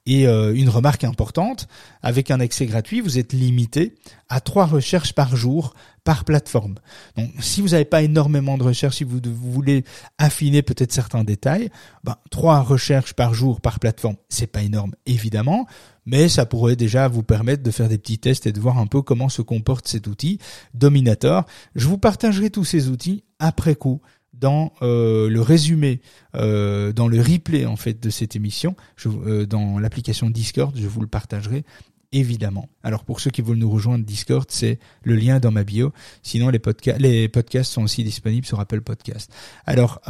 et 0.06 0.26
une 0.26 0.70
remarque 0.70 1.04
importante, 1.04 1.68
avec 2.04 2.30
un 2.30 2.40
accès 2.40 2.66
gratuit, 2.68 3.02
vous 3.02 3.18
êtes 3.18 3.34
limité 3.34 3.96
à 4.30 4.40
trois 4.40 4.66
recherches 4.66 5.14
par 5.14 5.36
jour 5.36 5.74
par 6.06 6.24
plateforme. 6.24 6.76
Donc, 7.18 7.32
si 7.40 7.62
vous 7.62 7.70
n'avez 7.70 7.84
pas 7.84 8.04
énormément 8.04 8.58
de 8.58 8.64
recherches, 8.64 8.98
si 8.98 9.04
vous, 9.04 9.20
voulez 9.34 9.84
affiner 10.20 10.62
peut-être 10.62 10.94
certains 10.94 11.24
détails, 11.24 11.70
ben, 12.04 12.16
trois 12.30 12.62
recherches 12.62 13.14
par 13.14 13.34
jour 13.34 13.60
par 13.60 13.80
plateforme, 13.80 14.16
c'est 14.30 14.48
pas 14.48 14.62
énorme 14.62 14.94
évidemment, 15.08 15.66
mais 16.06 16.30
ça 16.30 16.46
pourrait 16.46 16.76
déjà 16.76 17.08
vous 17.08 17.24
permettre 17.24 17.64
de 17.64 17.72
faire 17.72 17.90
des 17.90 17.98
petits 17.98 18.20
tests 18.20 18.46
et 18.46 18.52
de 18.52 18.60
voir 18.60 18.78
un 18.78 18.86
peu 18.86 19.02
comment 19.02 19.30
se 19.30 19.42
comporte 19.42 19.88
cet 19.88 20.06
outil 20.06 20.38
Dominator. 20.76 21.46
Je 21.74 21.88
vous 21.88 21.98
partagerai 21.98 22.52
tous 22.52 22.66
ces 22.66 22.90
outils 22.90 23.24
après 23.40 23.76
coup 23.76 24.00
dans 24.40 24.74
euh, 24.82 25.30
le 25.30 25.42
résumé, 25.42 26.02
euh, 26.36 26.92
dans 26.92 27.08
le 27.08 27.20
replay 27.20 27.66
en 27.66 27.76
fait 27.76 28.02
de 28.02 28.10
cette 28.10 28.36
émission, 28.36 28.76
euh, 29.06 29.46
dans 29.46 29.80
l'application 29.80 30.30
Discord, 30.30 30.76
je 30.78 30.88
vous 30.88 31.02
le 31.02 31.08
partagerai 31.08 31.64
évidemment. 32.12 32.70
Alors 32.84 33.04
pour 33.04 33.20
ceux 33.20 33.30
qui 33.30 33.42
veulent 33.42 33.58
nous 33.58 33.70
rejoindre 33.70 34.06
Discord, 34.06 34.46
c'est 34.50 34.80
le 35.04 35.16
lien 35.16 35.40
dans 35.40 35.52
ma 35.52 35.64
bio. 35.64 35.92
Sinon 36.24 36.50
les 36.50 36.60
podcasts, 36.60 37.00
les 37.00 37.28
podcasts 37.28 37.72
sont 37.72 37.84
aussi 37.84 38.04
disponibles 38.04 38.46
sur 38.46 38.60
Apple 38.60 38.82
Podcast. 38.82 39.32
Alors 39.66 40.02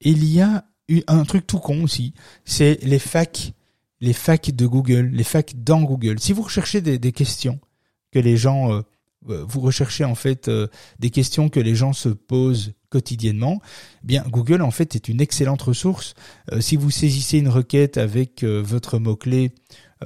il 0.00 0.24
y 0.24 0.40
a 0.40 0.64
un 1.06 1.24
truc 1.24 1.46
tout 1.46 1.60
con 1.60 1.84
aussi, 1.84 2.14
c'est 2.44 2.78
les 2.82 2.98
facs, 2.98 3.52
les 4.00 4.12
facs 4.12 4.50
de 4.50 4.66
Google, 4.66 5.10
les 5.12 5.24
facs 5.24 5.54
dans 5.56 5.82
Google. 5.82 6.18
Si 6.18 6.32
vous 6.32 6.42
recherchez 6.42 6.80
des, 6.80 7.12
questions 7.12 7.60
que 8.10 8.18
les 8.18 8.36
gens, 8.36 8.82
vous 9.22 9.60
recherchez 9.60 10.04
en 10.04 10.16
fait 10.16 10.50
des 10.98 11.10
questions 11.10 11.48
que 11.48 11.60
les 11.60 11.76
gens 11.76 11.92
se 11.92 12.08
posent 12.08 12.72
quotidiennement, 12.92 13.60
eh 14.04 14.06
bien 14.06 14.24
Google 14.28 14.62
en 14.62 14.70
fait 14.70 14.94
est 14.94 15.08
une 15.08 15.20
excellente 15.20 15.62
ressource. 15.62 16.14
si 16.60 16.76
vous 16.76 16.90
saisissez 16.90 17.38
une 17.38 17.48
requête 17.48 17.96
avec 17.96 18.44
votre 18.44 18.98
mot 18.98 19.16
clé 19.16 19.52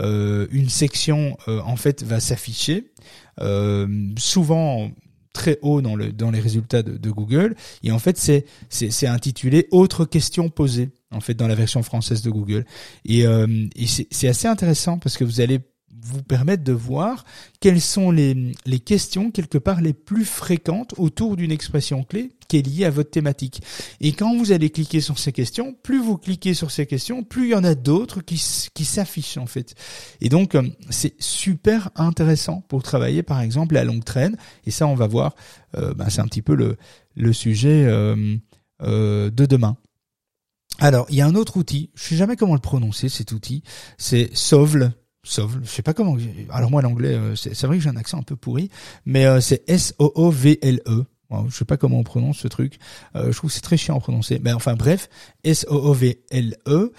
euh, 0.00 0.46
une 0.50 0.68
section 0.68 1.38
euh, 1.48 1.60
en 1.60 1.76
fait 1.76 2.02
va 2.02 2.20
s'afficher. 2.20 2.92
Euh, 3.40 3.86
souvent 4.18 4.90
très 5.32 5.58
haut 5.60 5.82
dans, 5.82 5.96
le, 5.96 6.12
dans 6.12 6.30
les 6.30 6.40
résultats 6.40 6.82
de, 6.82 7.10
Google. 7.10 7.54
Et 7.82 7.92
en 7.92 7.98
fait 7.98 8.16
c'est 8.16 8.46
c'est 8.70 9.06
intitulé 9.06 9.68
autres 9.70 10.06
questions 10.06 10.48
posées 10.48 10.90
en 11.10 11.20
fait 11.20 11.34
dans 11.34 11.46
la 11.46 11.54
version 11.54 11.82
française 11.82 12.22
de 12.22 12.30
Google. 12.30 12.64
Et, 13.04 13.20
et 13.22 13.86
c'est 13.86 14.28
assez 14.28 14.48
intéressant 14.48 14.98
parce 14.98 15.18
que 15.18 15.24
vous 15.24 15.40
allez 15.42 15.60
vous 16.06 16.22
permettre 16.22 16.64
de 16.64 16.72
voir 16.72 17.24
quelles 17.60 17.80
sont 17.80 18.10
les, 18.10 18.52
les 18.64 18.78
questions 18.80 19.30
quelque 19.30 19.58
part 19.58 19.80
les 19.80 19.92
plus 19.92 20.24
fréquentes 20.24 20.94
autour 20.98 21.36
d'une 21.36 21.50
expression 21.50 22.04
clé 22.04 22.32
qui 22.48 22.58
est 22.58 22.62
liée 22.62 22.84
à 22.84 22.90
votre 22.90 23.10
thématique. 23.10 23.60
Et 24.00 24.12
quand 24.12 24.36
vous 24.36 24.52
allez 24.52 24.70
cliquer 24.70 25.00
sur 25.00 25.18
ces 25.18 25.32
questions, 25.32 25.74
plus 25.82 26.00
vous 26.00 26.16
cliquez 26.16 26.54
sur 26.54 26.70
ces 26.70 26.86
questions, 26.86 27.24
plus 27.24 27.46
il 27.46 27.50
y 27.50 27.54
en 27.54 27.64
a 27.64 27.74
d'autres 27.74 28.20
qui, 28.20 28.42
qui 28.72 28.84
s'affichent 28.84 29.36
en 29.38 29.46
fait. 29.46 29.74
Et 30.20 30.28
donc 30.28 30.54
euh, 30.54 30.62
c'est 30.90 31.14
super 31.20 31.90
intéressant 31.96 32.62
pour 32.68 32.82
travailler 32.82 33.22
par 33.22 33.40
exemple 33.40 33.74
la 33.74 33.84
longue 33.84 34.04
traîne. 34.04 34.36
Et 34.64 34.70
ça 34.70 34.86
on 34.86 34.94
va 34.94 35.06
voir, 35.06 35.34
euh, 35.76 35.92
ben, 35.94 36.08
c'est 36.08 36.20
un 36.20 36.26
petit 36.26 36.42
peu 36.42 36.54
le, 36.54 36.76
le 37.16 37.32
sujet 37.32 37.84
euh, 37.86 38.36
euh, 38.82 39.30
de 39.30 39.46
demain. 39.46 39.76
Alors, 40.78 41.06
il 41.08 41.16
y 41.16 41.22
a 41.22 41.26
un 41.26 41.34
autre 41.34 41.56
outil, 41.56 41.90
je 41.94 42.02
sais 42.02 42.16
jamais 42.16 42.36
comment 42.36 42.54
le 42.54 42.60
prononcer 42.60 43.08
cet 43.08 43.32
outil, 43.32 43.62
c'est 43.96 44.30
Sovle. 44.34 44.92
Sovle, 45.26 45.60
je 45.64 45.68
sais 45.68 45.82
pas 45.82 45.92
comment. 45.92 46.16
Alors 46.50 46.70
moi 46.70 46.82
l'anglais, 46.82 47.14
euh, 47.14 47.34
c'est 47.34 47.66
vrai 47.66 47.78
que 47.78 47.82
j'ai 47.82 47.90
un 47.90 47.96
accent 47.96 48.18
un 48.18 48.22
peu 48.22 48.36
pourri, 48.36 48.70
mais 49.04 49.26
euh, 49.26 49.40
c'est 49.40 49.68
S 49.68 49.94
O 49.98 50.12
O 50.14 50.30
V 50.30 50.58
L 50.62 50.80
E. 50.86 51.04
Je 51.48 51.56
sais 51.56 51.64
pas 51.64 51.76
comment 51.76 51.98
on 51.98 52.04
prononce 52.04 52.38
ce 52.38 52.46
truc. 52.46 52.78
Euh, 53.16 53.32
je 53.32 53.36
trouve 53.36 53.50
c'est 53.50 53.60
très 53.60 53.76
chiant 53.76 53.96
à 53.96 54.00
prononcer. 54.00 54.40
Mais 54.42 54.52
enfin 54.52 54.74
bref, 54.74 55.08
S 55.42 55.66
O 55.68 55.74
O 55.74 55.92
V 55.92 56.22
L 56.30 56.56
E. 56.68 56.92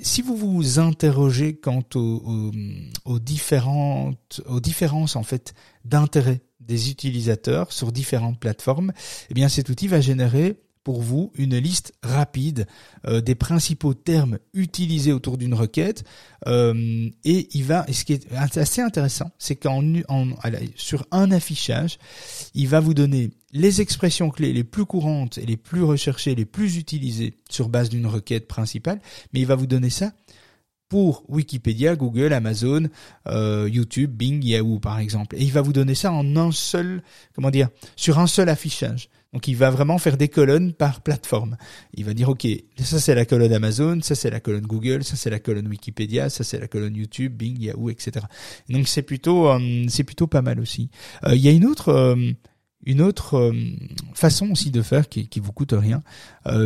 Si 0.00 0.22
vous 0.22 0.36
vous 0.36 0.78
interrogez 0.78 1.56
quant 1.56 1.82
aux, 1.96 2.52
aux 3.04 3.18
différentes 3.18 4.40
aux 4.46 4.60
différences 4.60 5.16
en 5.16 5.24
fait 5.24 5.54
d'intérêt 5.84 6.40
des 6.60 6.90
utilisateurs 6.90 7.72
sur 7.72 7.90
différentes 7.90 8.38
plateformes, 8.38 8.92
eh 9.28 9.34
bien 9.34 9.48
cet 9.48 9.68
outil 9.68 9.88
va 9.88 10.00
générer 10.00 10.60
pour 10.84 11.02
vous 11.02 11.30
une 11.34 11.56
liste 11.56 11.92
rapide 12.02 12.66
euh, 13.06 13.20
des 13.20 13.34
principaux 13.34 13.94
termes 13.94 14.38
utilisés 14.54 15.12
autour 15.12 15.36
d'une 15.36 15.54
requête. 15.54 16.04
Euh, 16.46 17.10
et 17.24 17.48
il 17.52 17.64
va 17.64 17.84
ce 17.92 18.04
qui 18.04 18.14
est 18.14 18.26
assez 18.32 18.80
intéressant 18.80 19.30
c'est 19.38 19.56
qu'en 19.56 19.84
en, 20.08 20.30
sur 20.74 21.06
un 21.10 21.30
affichage 21.32 21.98
il 22.54 22.66
va 22.66 22.80
vous 22.80 22.94
donner 22.94 23.30
les 23.52 23.82
expressions 23.82 24.30
clés 24.30 24.54
les 24.54 24.64
plus 24.64 24.86
courantes 24.86 25.36
et 25.36 25.44
les 25.44 25.58
plus 25.58 25.82
recherchées 25.82 26.34
les 26.34 26.46
plus 26.46 26.78
utilisées 26.78 27.34
sur 27.50 27.68
base 27.68 27.90
d'une 27.90 28.06
requête 28.06 28.48
principale 28.48 29.02
mais 29.34 29.40
il 29.40 29.46
va 29.46 29.54
vous 29.54 29.66
donner 29.66 29.90
ça 29.90 30.12
pour 30.90 31.24
Wikipédia, 31.28 31.96
Google, 31.96 32.34
Amazon, 32.34 32.88
euh, 33.28 33.66
YouTube, 33.72 34.10
Bing, 34.10 34.44
Yahoo 34.44 34.78
par 34.78 34.98
exemple. 34.98 35.36
Et 35.36 35.42
il 35.42 35.52
va 35.52 35.62
vous 35.62 35.72
donner 35.72 35.94
ça 35.94 36.12
en 36.12 36.36
un 36.36 36.52
seul, 36.52 37.02
comment 37.34 37.50
dire, 37.50 37.68
sur 37.96 38.18
un 38.18 38.26
seul 38.26 38.50
affichage. 38.50 39.08
Donc 39.32 39.46
il 39.46 39.56
va 39.56 39.70
vraiment 39.70 39.98
faire 39.98 40.16
des 40.16 40.28
colonnes 40.28 40.72
par 40.72 41.00
plateforme. 41.02 41.56
Il 41.94 42.04
va 42.04 42.14
dire 42.14 42.28
ok, 42.28 42.46
ça 42.82 42.98
c'est 42.98 43.14
la 43.14 43.24
colonne 43.24 43.52
Amazon, 43.52 44.00
ça 44.02 44.14
c'est 44.16 44.30
la 44.30 44.40
colonne 44.40 44.66
Google, 44.66 45.04
ça 45.04 45.14
c'est 45.14 45.30
la 45.30 45.38
colonne 45.38 45.68
Wikipédia, 45.68 46.28
ça 46.28 46.42
c'est 46.42 46.58
la 46.58 46.66
colonne 46.66 46.96
YouTube, 46.96 47.34
Bing, 47.36 47.60
Yahoo, 47.60 47.90
etc. 47.90 48.26
Donc 48.68 48.88
c'est 48.88 49.02
plutôt 49.02 49.48
euh, 49.48 49.84
c'est 49.88 50.04
plutôt 50.04 50.26
pas 50.26 50.42
mal 50.42 50.58
aussi. 50.58 50.90
Euh, 51.24 51.36
il 51.36 51.40
y 51.40 51.48
a 51.48 51.52
une 51.52 51.64
autre 51.64 51.90
euh, 51.90 52.32
une 52.84 53.00
autre 53.00 53.36
euh, 53.36 53.52
façon 54.14 54.50
aussi 54.50 54.72
de 54.72 54.82
faire 54.82 55.08
qui, 55.08 55.28
qui 55.28 55.38
vous 55.38 55.52
coûte 55.52 55.74
rien, 55.76 56.02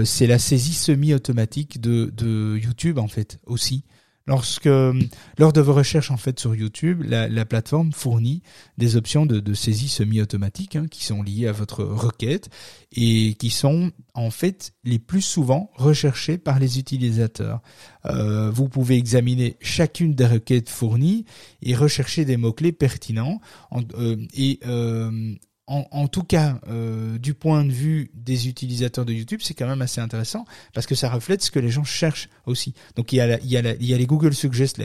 c'est 0.04 0.28
la 0.28 0.38
saisie 0.38 0.72
semi-automatique 0.72 1.80
de, 1.80 2.10
de 2.16 2.56
YouTube 2.56 2.98
en 2.98 3.08
fait 3.08 3.40
aussi. 3.46 3.84
Lorsque, 4.26 4.64
lors 4.64 5.52
de 5.52 5.60
vos 5.60 5.74
recherches 5.74 6.10
en 6.10 6.16
fait 6.16 6.40
sur 6.40 6.54
YouTube, 6.54 7.02
la, 7.06 7.28
la 7.28 7.44
plateforme 7.44 7.92
fournit 7.92 8.42
des 8.78 8.96
options 8.96 9.26
de, 9.26 9.54
saisie 9.54 9.88
semi-automatique 9.88 10.76
hein, 10.76 10.87
qui 10.90 11.04
sont 11.04 11.22
liées 11.22 11.46
à 11.46 11.52
votre 11.52 11.84
requête 11.84 12.48
et 12.92 13.34
qui 13.34 13.50
sont 13.50 13.92
en 14.14 14.30
fait 14.30 14.72
les 14.82 14.98
plus 14.98 15.20
souvent 15.20 15.70
recherchées 15.74 16.38
par 16.38 16.58
les 16.58 16.78
utilisateurs. 16.78 17.60
Euh, 18.06 18.50
vous 18.50 18.68
pouvez 18.70 18.96
examiner 18.96 19.56
chacune 19.60 20.14
des 20.14 20.26
requêtes 20.26 20.70
fournies 20.70 21.26
et 21.60 21.74
rechercher 21.74 22.24
des 22.24 22.38
mots-clés 22.38 22.72
pertinents 22.72 23.40
en, 23.70 23.82
euh, 23.98 24.16
et 24.34 24.58
euh, 24.66 25.34
en, 25.66 26.09
tout 26.09 26.24
cas, 26.24 26.61
euh, 26.68 27.16
du 27.18 27.33
point 27.33 27.64
de 27.64 27.72
vue 27.72 28.11
des 28.12 28.48
utilisateurs 28.48 29.07
de 29.07 29.14
YouTube, 29.14 29.40
c'est 29.42 29.55
quand 29.55 29.66
même 29.66 29.81
assez 29.81 30.00
intéressant 30.00 30.44
parce 30.74 30.87
que 30.87 30.94
ça 30.94 31.09
reflète 31.09 31.42
ce 31.42 31.50
que 31.50 31.59
les 31.59 31.70
gens 31.70 31.85
cherchent 31.85 32.29
aussi. 32.44 32.74
Donc 32.96 33.12
il 33.12 33.16
y 33.16 33.20
a, 33.20 33.38
les 33.38 34.07
Google 34.07 34.35
Suggest, 34.35 34.83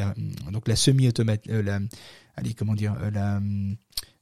donc 0.51 0.67
la 0.69 0.77
semi-automatique, 0.77 1.51
euh, 1.51 1.79
allez 2.35 2.53
comment 2.53 2.75
dire, 2.75 2.95
euh, 3.01 3.11
la, 3.11 3.41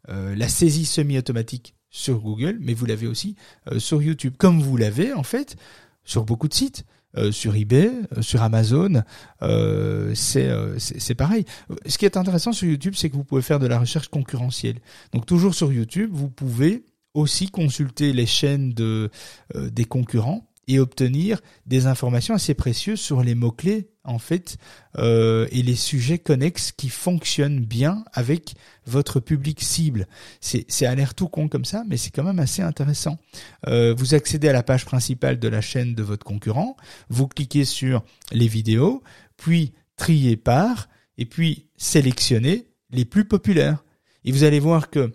euh, 0.10 0.48
saisie 0.48 0.86
semi-automatique 0.86 1.76
sur 1.90 2.20
Google, 2.20 2.58
mais 2.60 2.74
vous 2.74 2.86
l'avez 2.86 3.08
aussi 3.08 3.36
euh, 3.72 3.80
sur 3.80 4.02
YouTube, 4.02 4.34
comme 4.38 4.62
vous 4.62 4.78
l'avez 4.78 5.14
en 5.14 5.24
fait 5.24 5.56
sur 6.04 6.24
beaucoup 6.24 6.48
de 6.48 6.54
sites. 6.54 6.86
Euh, 7.16 7.32
sur 7.32 7.56
eBay, 7.56 7.90
euh, 8.18 8.22
sur 8.22 8.42
Amazon, 8.42 9.02
euh, 9.42 10.12
c'est 10.14 10.50
c'est 10.78 11.16
pareil. 11.16 11.46
Ce 11.86 11.98
qui 11.98 12.06
est 12.06 12.18
intéressant 12.18 12.52
sur 12.52 12.68
YouTube, 12.68 12.96
c'est 12.98 13.10
que 13.10 13.16
vous 13.16 13.24
pouvez 13.24 13.42
faire 13.42 13.60
de 13.60 13.68
la 13.68 13.80
recherche 13.80 14.10
concurrentielle. 14.10 14.80
Donc 15.14 15.26
toujours 15.26 15.56
sur 15.56 15.72
YouTube, 15.72 16.10
vous 16.12 16.30
pouvez 16.30 16.84
aussi 17.14 17.50
consulter 17.50 18.12
les 18.12 18.26
chaînes 18.26 18.74
de 18.74 19.10
des 19.56 19.86
concurrents 19.86 20.50
et 20.68 20.80
obtenir 20.80 21.40
des 21.66 21.86
informations 21.88 22.36
assez 22.36 22.54
précieuses 22.54 23.00
sur 23.00 23.24
les 23.24 23.36
mots-clés 23.36 23.90
en 24.08 24.20
fait 24.20 24.58
euh, 24.98 25.48
et 25.52 25.62
les 25.62 25.76
sujets 25.76 26.18
connexes 26.18 26.72
qui 26.72 26.90
fonctionnent 26.90 27.64
bien 27.64 28.04
avec 28.14 28.56
votre 28.86 29.20
public 29.20 29.62
cible. 29.62 30.08
C'est, 30.42 30.86
à 30.86 30.96
l'air 30.96 31.14
tout 31.14 31.28
con 31.28 31.48
comme 31.48 31.66
ça, 31.66 31.84
mais 31.88 31.98
c'est 31.98 32.10
quand 32.10 32.24
même 32.24 32.40
assez 32.40 32.62
intéressant. 32.62 33.20
Euh, 33.68 33.94
vous 33.96 34.16
accédez 34.16 34.50
à 34.50 34.54
la 34.54 34.64
page 34.64 34.86
principale 34.86 35.40
de 35.40 35.48
la 35.48 35.62
chaîne 35.62 35.94
de 35.94 36.04
votre 36.04 36.26
concurrent, 36.26 36.76
vous 37.10 37.28
cliquez 37.28 37.66
sur 37.66 38.04
les 38.32 38.48
vidéos, 38.48 39.04
puis 39.36 39.74
triez 39.98 40.38
par, 40.38 40.88
et 41.18 41.26
puis 41.26 41.68
sélectionnez 41.78 42.68
les 42.90 43.06
plus 43.06 43.26
populaires. 43.26 43.84
Et 44.24 44.32
vous 44.32 44.44
allez 44.44 44.60
voir 44.60 44.90
que 44.90 45.12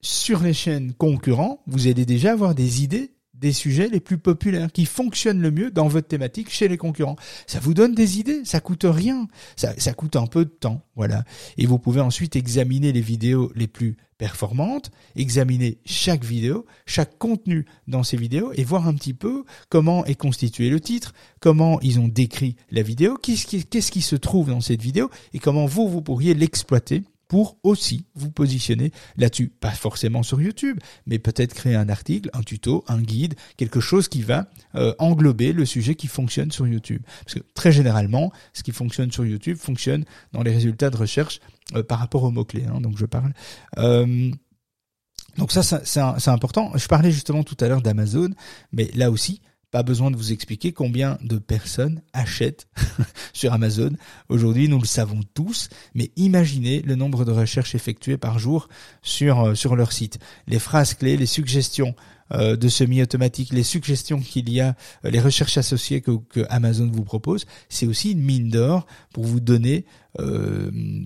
sur 0.00 0.42
les 0.42 0.52
chaînes 0.52 0.92
concurrents, 0.92 1.62
vous 1.66 1.86
allez 1.86 2.04
déjà 2.04 2.32
avoir 2.32 2.54
des 2.54 2.82
idées 2.82 3.13
des 3.34 3.52
sujets 3.52 3.88
les 3.88 4.00
plus 4.00 4.18
populaires 4.18 4.72
qui 4.72 4.86
fonctionnent 4.86 5.40
le 5.40 5.50
mieux 5.50 5.70
dans 5.70 5.88
votre 5.88 6.08
thématique 6.08 6.50
chez 6.50 6.68
les 6.68 6.76
concurrents. 6.76 7.16
Ça 7.46 7.60
vous 7.60 7.74
donne 7.74 7.94
des 7.94 8.18
idées, 8.18 8.42
ça 8.44 8.60
coûte 8.60 8.86
rien, 8.88 9.28
ça, 9.56 9.92
coûte 9.92 10.16
un 10.16 10.26
peu 10.26 10.44
de 10.44 10.50
temps, 10.50 10.82
voilà. 10.96 11.24
Et 11.58 11.66
vous 11.66 11.78
pouvez 11.78 12.00
ensuite 12.00 12.36
examiner 12.36 12.92
les 12.92 13.00
vidéos 13.00 13.52
les 13.54 13.66
plus 13.66 13.96
performantes, 14.16 14.90
examiner 15.16 15.78
chaque 15.84 16.24
vidéo, 16.24 16.66
chaque 16.86 17.18
contenu 17.18 17.66
dans 17.88 18.04
ces 18.04 18.16
vidéos 18.16 18.52
et 18.54 18.64
voir 18.64 18.86
un 18.86 18.94
petit 18.94 19.14
peu 19.14 19.44
comment 19.68 20.04
est 20.04 20.14
constitué 20.14 20.70
le 20.70 20.80
titre, 20.80 21.12
comment 21.40 21.80
ils 21.80 21.98
ont 21.98 22.08
décrit 22.08 22.56
la 22.70 22.82
vidéo, 22.82 23.16
qu'est-ce 23.20 23.46
qui, 23.46 23.64
qu'est-ce 23.64 23.90
qui 23.90 24.02
se 24.02 24.16
trouve 24.16 24.50
dans 24.50 24.60
cette 24.60 24.82
vidéo 24.82 25.10
et 25.32 25.38
comment 25.38 25.66
vous, 25.66 25.88
vous 25.88 26.02
pourriez 26.02 26.34
l'exploiter 26.34 27.02
pour 27.28 27.58
aussi 27.62 28.06
vous 28.14 28.30
positionner 28.30 28.92
là-dessus. 29.16 29.48
Pas 29.48 29.70
forcément 29.70 30.22
sur 30.22 30.40
YouTube, 30.40 30.78
mais 31.06 31.18
peut-être 31.18 31.54
créer 31.54 31.74
un 31.74 31.88
article, 31.88 32.30
un 32.32 32.42
tuto, 32.42 32.84
un 32.88 33.00
guide, 33.00 33.34
quelque 33.56 33.80
chose 33.80 34.08
qui 34.08 34.22
va 34.22 34.46
euh, 34.74 34.94
englober 34.98 35.52
le 35.52 35.64
sujet 35.64 35.94
qui 35.94 36.06
fonctionne 36.06 36.50
sur 36.50 36.66
YouTube. 36.66 37.02
Parce 37.24 37.34
que 37.34 37.44
très 37.54 37.72
généralement, 37.72 38.32
ce 38.52 38.62
qui 38.62 38.72
fonctionne 38.72 39.10
sur 39.10 39.24
YouTube 39.24 39.56
fonctionne 39.56 40.04
dans 40.32 40.42
les 40.42 40.52
résultats 40.52 40.90
de 40.90 40.96
recherche 40.96 41.40
euh, 41.74 41.82
par 41.82 41.98
rapport 41.98 42.22
aux 42.24 42.30
mots-clés. 42.30 42.66
Hein, 42.66 42.80
donc 42.80 42.98
je 42.98 43.06
parle. 43.06 43.32
Euh, 43.78 44.30
donc 45.38 45.50
ça, 45.50 45.62
c'est 45.62 46.30
important. 46.30 46.72
Je 46.76 46.86
parlais 46.86 47.10
justement 47.10 47.42
tout 47.42 47.56
à 47.60 47.68
l'heure 47.68 47.82
d'Amazon, 47.82 48.30
mais 48.72 48.90
là 48.94 49.10
aussi, 49.10 49.40
pas 49.74 49.82
besoin 49.82 50.12
de 50.12 50.16
vous 50.16 50.30
expliquer 50.30 50.70
combien 50.70 51.18
de 51.20 51.36
personnes 51.36 52.00
achètent 52.12 52.68
sur 53.32 53.52
Amazon. 53.52 53.90
Aujourd'hui, 54.28 54.68
nous 54.68 54.78
le 54.78 54.86
savons 54.86 55.18
tous, 55.34 55.68
mais 55.96 56.12
imaginez 56.14 56.80
le 56.82 56.94
nombre 56.94 57.24
de 57.24 57.32
recherches 57.32 57.74
effectuées 57.74 58.16
par 58.16 58.38
jour 58.38 58.68
sur, 59.02 59.40
euh, 59.40 59.54
sur 59.56 59.74
leur 59.74 59.90
site. 59.90 60.20
Les 60.46 60.60
phrases 60.60 60.94
clés, 60.94 61.16
les 61.16 61.26
suggestions 61.26 61.96
euh, 62.30 62.54
de 62.54 62.68
semi-automatique, 62.68 63.52
les 63.52 63.64
suggestions 63.64 64.20
qu'il 64.20 64.48
y 64.48 64.60
a, 64.60 64.76
euh, 65.04 65.10
les 65.10 65.20
recherches 65.20 65.58
associées 65.58 66.02
que, 66.02 66.46
Amazon 66.50 66.88
vous 66.88 67.02
propose, 67.02 67.44
c'est 67.68 67.86
aussi 67.88 68.12
une 68.12 68.22
mine 68.22 68.50
d'or 68.50 68.86
pour 69.12 69.24
vous 69.24 69.40
donner 69.40 69.86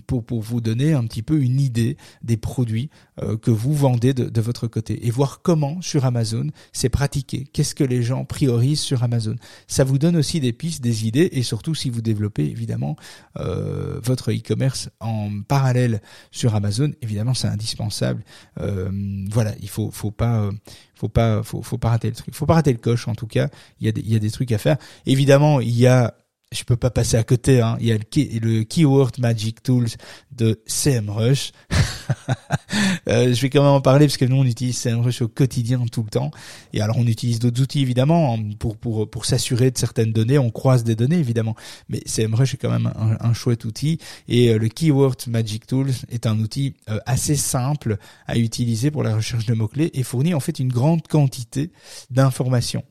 pour, 0.07 0.23
pour 0.23 0.41
vous 0.41 0.61
donner 0.61 0.93
un 0.93 1.05
petit 1.05 1.23
peu 1.23 1.41
une 1.41 1.59
idée 1.59 1.97
des 2.21 2.37
produits 2.37 2.89
euh, 3.21 3.37
que 3.37 3.51
vous 3.51 3.73
vendez 3.73 4.13
de, 4.13 4.29
de, 4.29 4.41
votre 4.41 4.67
côté 4.67 5.05
et 5.05 5.11
voir 5.11 5.41
comment 5.41 5.81
sur 5.81 6.05
Amazon 6.05 6.47
c'est 6.73 6.89
pratiqué. 6.89 7.47
Qu'est-ce 7.51 7.75
que 7.75 7.83
les 7.83 8.03
gens 8.03 8.25
priorisent 8.25 8.79
sur 8.79 9.03
Amazon? 9.03 9.35
Ça 9.67 9.83
vous 9.83 9.97
donne 9.97 10.15
aussi 10.15 10.39
des 10.39 10.53
pistes, 10.53 10.81
des 10.81 11.07
idées 11.07 11.29
et 11.31 11.43
surtout 11.43 11.75
si 11.75 11.89
vous 11.89 12.01
développez 12.01 12.45
évidemment 12.45 12.95
euh, 13.37 13.99
votre 14.03 14.31
e-commerce 14.31 14.89
en 14.99 15.41
parallèle 15.47 16.01
sur 16.31 16.55
Amazon, 16.55 16.91
évidemment 17.01 17.33
c'est 17.33 17.47
indispensable. 17.47 18.23
Euh, 18.59 18.89
voilà, 19.29 19.53
il 19.61 19.69
faut 19.69 19.91
faut 19.91 20.11
pas 20.11 20.49
faut 20.95 21.09
pas 21.09 21.43
faut, 21.43 21.61
faut 21.61 21.77
pas 21.77 21.89
rater 21.89 22.09
le 22.09 22.15
truc. 22.15 22.35
Faut 22.35 22.45
pas 22.45 22.55
rater 22.55 22.71
le 22.71 22.79
coche 22.79 23.07
en 23.07 23.15
tout 23.15 23.27
cas. 23.27 23.49
Il 23.79 23.85
y 23.85 23.89
a 23.89 23.91
des, 23.91 24.01
il 24.01 24.11
y 24.11 24.15
a 24.15 24.19
des 24.19 24.31
trucs 24.31 24.51
à 24.51 24.57
faire. 24.57 24.77
Évidemment, 25.05 25.59
il 25.59 25.77
y 25.77 25.87
a 25.87 26.15
je 26.51 26.63
peux 26.63 26.77
pas 26.77 26.89
passer 26.89 27.15
à 27.15 27.23
côté. 27.23 27.61
Hein. 27.61 27.77
Il 27.79 27.87
y 27.87 27.91
a 27.91 27.97
le, 27.97 28.63
Keyword 28.63 29.19
Magic 29.19 29.61
Tools 29.61 29.89
de 30.31 30.59
CMrush. 30.65 31.51
euh, 33.07 33.33
je 33.33 33.41
vais 33.41 33.51
quand 33.51 33.61
même 33.61 33.71
en 33.71 33.81
parler 33.81 34.07
parce 34.07 34.17
que 34.17 34.25
nous 34.25 34.37
on 34.37 34.45
utilise 34.45 34.79
CMrush 34.81 35.21
au 35.21 35.27
quotidien 35.27 35.85
tout 35.91 36.01
le 36.01 36.09
temps. 36.09 36.31
Et 36.73 36.81
alors 36.81 36.97
on 36.97 37.05
utilise 37.05 37.37
d'autres 37.37 37.61
outils 37.61 37.81
évidemment 37.81 38.33
hein, 38.33 38.39
pour 38.57 38.77
pour 38.77 39.07
pour 39.09 39.25
s'assurer 39.25 39.69
de 39.69 39.77
certaines 39.77 40.11
données. 40.11 40.39
On 40.39 40.49
croise 40.49 40.83
des 40.83 40.95
données 40.95 41.19
évidemment, 41.19 41.55
mais 41.87 41.99
CMrush 42.07 42.55
est 42.55 42.57
quand 42.57 42.71
même 42.71 42.91
un, 42.95 43.17
un 43.19 43.33
chouette 43.33 43.65
outil. 43.65 43.99
Et 44.27 44.49
euh, 44.49 44.57
le 44.57 44.69
Keyword 44.69 45.27
Magic 45.27 45.67
Tools 45.67 45.91
est 46.09 46.25
un 46.25 46.39
outil 46.39 46.73
euh, 46.89 46.99
assez 47.05 47.35
simple 47.35 47.97
à 48.25 48.39
utiliser 48.39 48.89
pour 48.89 49.03
la 49.03 49.15
recherche 49.15 49.45
de 49.45 49.53
mots 49.53 49.67
clés 49.67 49.91
et 49.93 50.01
fournit 50.01 50.33
en 50.33 50.39
fait 50.39 50.57
une 50.57 50.71
grande 50.71 51.07
quantité 51.07 51.71
d'informations. 52.09 52.83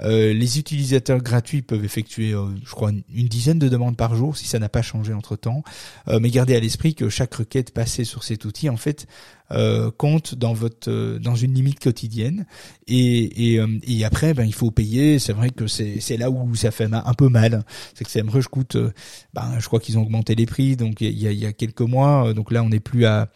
Euh, 0.00 0.32
les 0.32 0.58
utilisateurs 0.58 1.22
gratuits 1.22 1.62
peuvent 1.62 1.84
effectuer, 1.84 2.32
euh, 2.32 2.48
je 2.64 2.70
crois, 2.70 2.90
une, 2.90 3.28
dizaine 3.28 3.58
de 3.58 3.68
demandes 3.68 3.96
par 3.96 4.14
jour 4.14 4.36
si 4.36 4.46
ça 4.46 4.58
n'a 4.58 4.68
pas 4.68 4.82
changé 4.82 5.12
entre 5.12 5.36
temps. 5.36 5.62
Euh, 6.08 6.18
mais 6.20 6.30
gardez 6.30 6.54
à 6.54 6.60
l'esprit 6.60 6.94
que 6.94 7.08
chaque 7.08 7.34
requête 7.34 7.72
passée 7.72 8.04
sur 8.04 8.24
cet 8.24 8.44
outil, 8.44 8.68
en 8.68 8.76
fait, 8.76 9.06
compte 9.96 10.34
dans 10.34 10.52
votre 10.52 11.18
dans 11.18 11.34
une 11.34 11.54
limite 11.54 11.78
quotidienne. 11.78 12.46
Et, 12.86 13.54
et, 13.54 14.04
après, 14.04 14.34
ben 14.34 14.44
il 14.44 14.54
faut 14.54 14.70
payer. 14.70 15.18
C'est 15.18 15.32
vrai 15.32 15.50
que 15.50 15.66
c'est 15.66 16.00
c'est 16.00 16.16
là 16.16 16.30
où 16.30 16.54
ça 16.54 16.70
fait 16.70 16.88
un 16.92 17.14
peu 17.14 17.28
mal. 17.28 17.64
C'est 17.94 18.04
que 18.04 18.40
je 18.40 18.48
coûte, 18.48 18.76
ben 19.32 19.54
je 19.58 19.66
crois 19.66 19.80
qu'ils 19.80 19.98
ont 19.98 20.02
augmenté 20.02 20.34
les 20.34 20.46
prix. 20.46 20.76
Donc 20.76 21.00
il 21.00 21.18
y 21.18 21.28
a, 21.28 21.32
il 21.32 21.38
y 21.38 21.46
a 21.46 21.52
quelques 21.52 21.82
mois, 21.82 22.34
donc 22.34 22.50
là 22.50 22.62
on 22.62 22.68
n'est 22.68 22.80
plus 22.80 23.04
à 23.06 23.28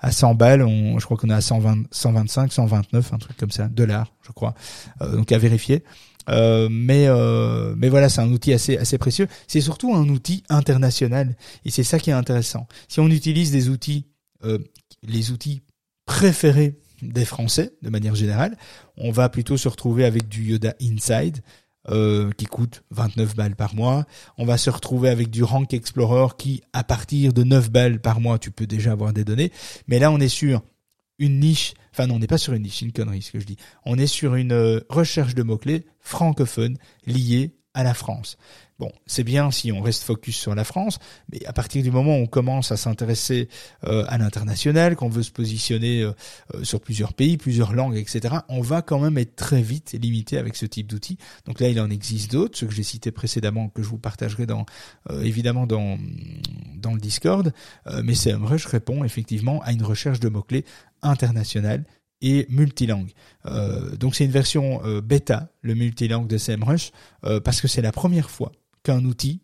à 0.00 0.12
100 0.12 0.34
balles, 0.34 0.62
on, 0.62 0.98
je 0.98 1.04
crois 1.04 1.16
qu'on 1.16 1.30
est 1.30 1.34
à 1.34 1.40
120, 1.40 1.84
125, 1.90 2.52
129, 2.52 3.12
un 3.12 3.18
truc 3.18 3.36
comme 3.36 3.50
ça, 3.50 3.68
dollars, 3.68 4.12
je 4.22 4.32
crois. 4.32 4.54
Euh, 5.02 5.16
donc 5.16 5.32
à 5.32 5.38
vérifier. 5.38 5.82
Euh, 6.28 6.68
mais 6.70 7.06
euh, 7.06 7.74
mais 7.76 7.88
voilà, 7.88 8.08
c'est 8.08 8.20
un 8.20 8.30
outil 8.32 8.52
assez 8.52 8.76
assez 8.76 8.98
précieux. 8.98 9.28
C'est 9.46 9.60
surtout 9.60 9.94
un 9.94 10.08
outil 10.08 10.42
international 10.48 11.36
et 11.64 11.70
c'est 11.70 11.84
ça 11.84 11.98
qui 12.00 12.10
est 12.10 12.14
intéressant. 12.14 12.66
Si 12.88 12.98
on 12.98 13.08
utilise 13.08 13.52
des 13.52 13.68
outils, 13.68 14.06
euh, 14.44 14.58
les 15.02 15.30
outils 15.30 15.62
préférés 16.04 16.78
des 17.02 17.24
Français 17.24 17.72
de 17.82 17.90
manière 17.90 18.14
générale, 18.14 18.56
on 18.96 19.10
va 19.10 19.28
plutôt 19.28 19.56
se 19.56 19.68
retrouver 19.68 20.04
avec 20.04 20.28
du 20.28 20.44
Yoda 20.44 20.74
Inside, 20.80 21.42
euh, 21.88 22.32
qui 22.32 22.46
coûte 22.46 22.82
29 22.90 23.36
balles 23.36 23.54
par 23.54 23.76
mois. 23.76 24.06
On 24.38 24.44
va 24.44 24.58
se 24.58 24.70
retrouver 24.70 25.08
avec 25.08 25.30
du 25.30 25.44
Rank 25.44 25.72
Explorer 25.72 26.34
qui, 26.36 26.62
à 26.72 26.82
partir 26.82 27.32
de 27.32 27.44
9 27.44 27.70
balles 27.70 28.00
par 28.00 28.20
mois, 28.20 28.40
tu 28.40 28.50
peux 28.50 28.66
déjà 28.66 28.90
avoir 28.90 29.12
des 29.12 29.24
données. 29.24 29.52
Mais 29.86 30.00
là, 30.00 30.10
on 30.10 30.18
est 30.18 30.28
sur 30.28 30.62
une 31.20 31.38
niche, 31.38 31.74
enfin 31.92 32.08
non, 32.08 32.16
on 32.16 32.18
n'est 32.18 32.26
pas 32.26 32.38
sur 32.38 32.54
une 32.54 32.64
niche, 32.64 32.82
une 32.82 32.90
connerie 32.90 33.22
ce 33.22 33.30
que 33.30 33.38
je 33.38 33.46
dis. 33.46 33.56
On 33.84 33.98
est 33.98 34.08
sur 34.08 34.34
une 34.34 34.50
euh, 34.50 34.80
recherche 34.88 35.36
de 35.36 35.44
mots-clés 35.44 35.86
francophones 36.00 36.76
liés 37.06 37.54
à 37.76 37.84
la 37.84 37.94
France. 37.94 38.38
Bon, 38.78 38.90
c'est 39.06 39.22
bien 39.22 39.50
si 39.50 39.70
on 39.72 39.80
reste 39.80 40.02
focus 40.02 40.36
sur 40.36 40.54
la 40.54 40.64
France, 40.64 40.98
mais 41.30 41.44
à 41.46 41.52
partir 41.52 41.82
du 41.82 41.90
moment 41.90 42.16
où 42.16 42.22
on 42.22 42.26
commence 42.26 42.72
à 42.72 42.76
s'intéresser 42.76 43.48
euh, 43.84 44.04
à 44.08 44.18
l'international, 44.18 44.96
qu'on 44.96 45.08
veut 45.08 45.22
se 45.22 45.30
positionner 45.30 46.02
euh, 46.02 46.12
euh, 46.54 46.64
sur 46.64 46.80
plusieurs 46.80 47.14
pays, 47.14 47.36
plusieurs 47.36 47.72
langues, 47.72 47.96
etc., 47.96 48.36
on 48.48 48.60
va 48.60 48.82
quand 48.82 48.98
même 48.98 49.16
être 49.16 49.36
très 49.36 49.62
vite 49.62 49.92
limité 49.92 50.36
avec 50.36 50.56
ce 50.56 50.66
type 50.66 50.86
d'outils. 50.86 51.16
Donc 51.46 51.60
là, 51.60 51.68
il 51.68 51.80
en 51.80 51.88
existe 51.88 52.32
d'autres, 52.32 52.58
ceux 52.58 52.66
que 52.66 52.74
j'ai 52.74 52.82
cités 52.82 53.12
précédemment, 53.12 53.68
que 53.68 53.82
je 53.82 53.88
vous 53.88 53.98
partagerai 53.98 54.46
dans 54.46 54.66
évidemment 55.22 55.66
dans 55.66 55.98
dans 56.74 56.92
le 56.92 57.00
Discord. 57.00 57.52
mais 58.02 58.14
CMrush 58.14 58.66
répond 58.66 59.04
effectivement 59.04 59.62
à 59.62 59.72
une 59.72 59.82
recherche 59.82 60.20
de 60.20 60.28
mots 60.28 60.42
clés 60.42 60.64
internationale 61.02 61.84
et 62.20 62.46
multilangue. 62.48 63.12
Euh, 63.46 63.96
donc 63.96 64.14
c'est 64.14 64.24
une 64.24 64.30
version 64.30 64.80
bêta, 65.00 65.50
le 65.62 65.74
multilangue 65.74 66.26
de 66.26 66.38
CMrush, 66.38 66.90
parce 67.44 67.60
que 67.60 67.68
c'est 67.68 67.82
la 67.82 67.92
première 67.92 68.30
fois 68.30 68.52
qu'un 68.82 69.04
outil 69.04 69.42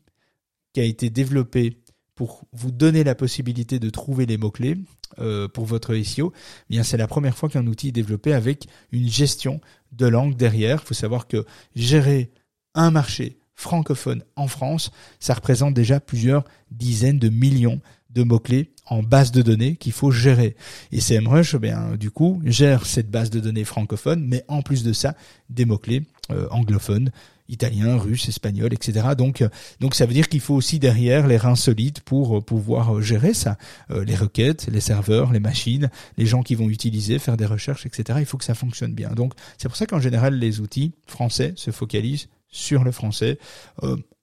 qui 0.72 0.80
a 0.80 0.84
été 0.84 1.10
développé 1.10 1.82
pour 2.14 2.44
vous 2.52 2.70
donner 2.70 3.04
la 3.04 3.14
possibilité 3.14 3.78
de 3.78 3.90
trouver 3.90 4.26
les 4.26 4.36
mots-clés 4.36 4.78
euh, 5.18 5.48
pour 5.48 5.64
votre 5.64 5.94
SEO, 5.96 6.32
eh 6.34 6.74
bien 6.74 6.82
c'est 6.82 6.96
la 6.96 7.06
première 7.06 7.36
fois 7.36 7.48
qu'un 7.48 7.66
outil 7.66 7.88
est 7.88 7.92
développé 7.92 8.32
avec 8.32 8.66
une 8.92 9.08
gestion 9.08 9.60
de 9.92 10.06
langue 10.06 10.36
derrière. 10.36 10.80
Il 10.82 10.86
faut 10.86 10.94
savoir 10.94 11.26
que 11.26 11.44
gérer 11.74 12.30
un 12.74 12.90
marché 12.90 13.38
francophone 13.54 14.24
en 14.36 14.48
France, 14.48 14.90
ça 15.20 15.34
représente 15.34 15.74
déjà 15.74 16.00
plusieurs 16.00 16.44
dizaines 16.70 17.18
de 17.18 17.28
millions 17.28 17.80
de 18.14 18.22
mots-clés 18.22 18.70
en 18.86 19.02
base 19.02 19.32
de 19.32 19.42
données 19.42 19.76
qu'il 19.76 19.92
faut 19.92 20.10
gérer. 20.10 20.56
Et 20.90 21.00
CMrush, 21.00 21.56
bien, 21.56 21.96
du 21.96 22.10
coup, 22.10 22.40
gère 22.44 22.86
cette 22.86 23.10
base 23.10 23.30
de 23.30 23.40
données 23.40 23.64
francophone, 23.64 24.24
mais 24.26 24.44
en 24.48 24.62
plus 24.62 24.82
de 24.82 24.92
ça, 24.92 25.14
des 25.50 25.64
mots-clés 25.64 26.02
euh, 26.30 26.46
anglophones, 26.50 27.10
italien, 27.52 27.96
russe, 27.98 28.28
espagnol, 28.28 28.72
etc. 28.72 29.08
Donc, 29.16 29.42
euh, 29.42 29.48
donc 29.80 29.94
ça 29.94 30.06
veut 30.06 30.14
dire 30.14 30.28
qu'il 30.28 30.40
faut 30.40 30.54
aussi 30.54 30.78
derrière 30.78 31.26
les 31.26 31.36
reins 31.36 31.54
solides 31.54 32.00
pour 32.00 32.38
euh, 32.38 32.40
pouvoir 32.40 32.96
euh, 32.96 33.00
gérer 33.00 33.34
ça, 33.34 33.58
les 33.90 34.14
requêtes, 34.14 34.68
les 34.70 34.80
serveurs, 34.80 35.32
les 35.32 35.40
machines, 35.40 35.90
les 36.16 36.26
gens 36.26 36.42
qui 36.42 36.54
vont 36.54 36.68
utiliser, 36.68 37.18
faire 37.18 37.36
des 37.36 37.46
recherches, 37.46 37.84
etc. 37.84 38.18
Il 38.20 38.26
faut 38.26 38.38
que 38.38 38.44
ça 38.44 38.54
fonctionne 38.54 38.94
bien. 38.94 39.10
Donc, 39.10 39.34
c'est 39.58 39.68
pour 39.68 39.76
ça 39.76 39.86
qu'en 39.86 40.00
général 40.00 40.34
les 40.34 40.60
outils 40.60 40.92
français 41.06 41.52
se 41.56 41.70
focalisent 41.70 42.28
sur 42.48 42.84
le 42.84 42.92
français, 42.92 43.38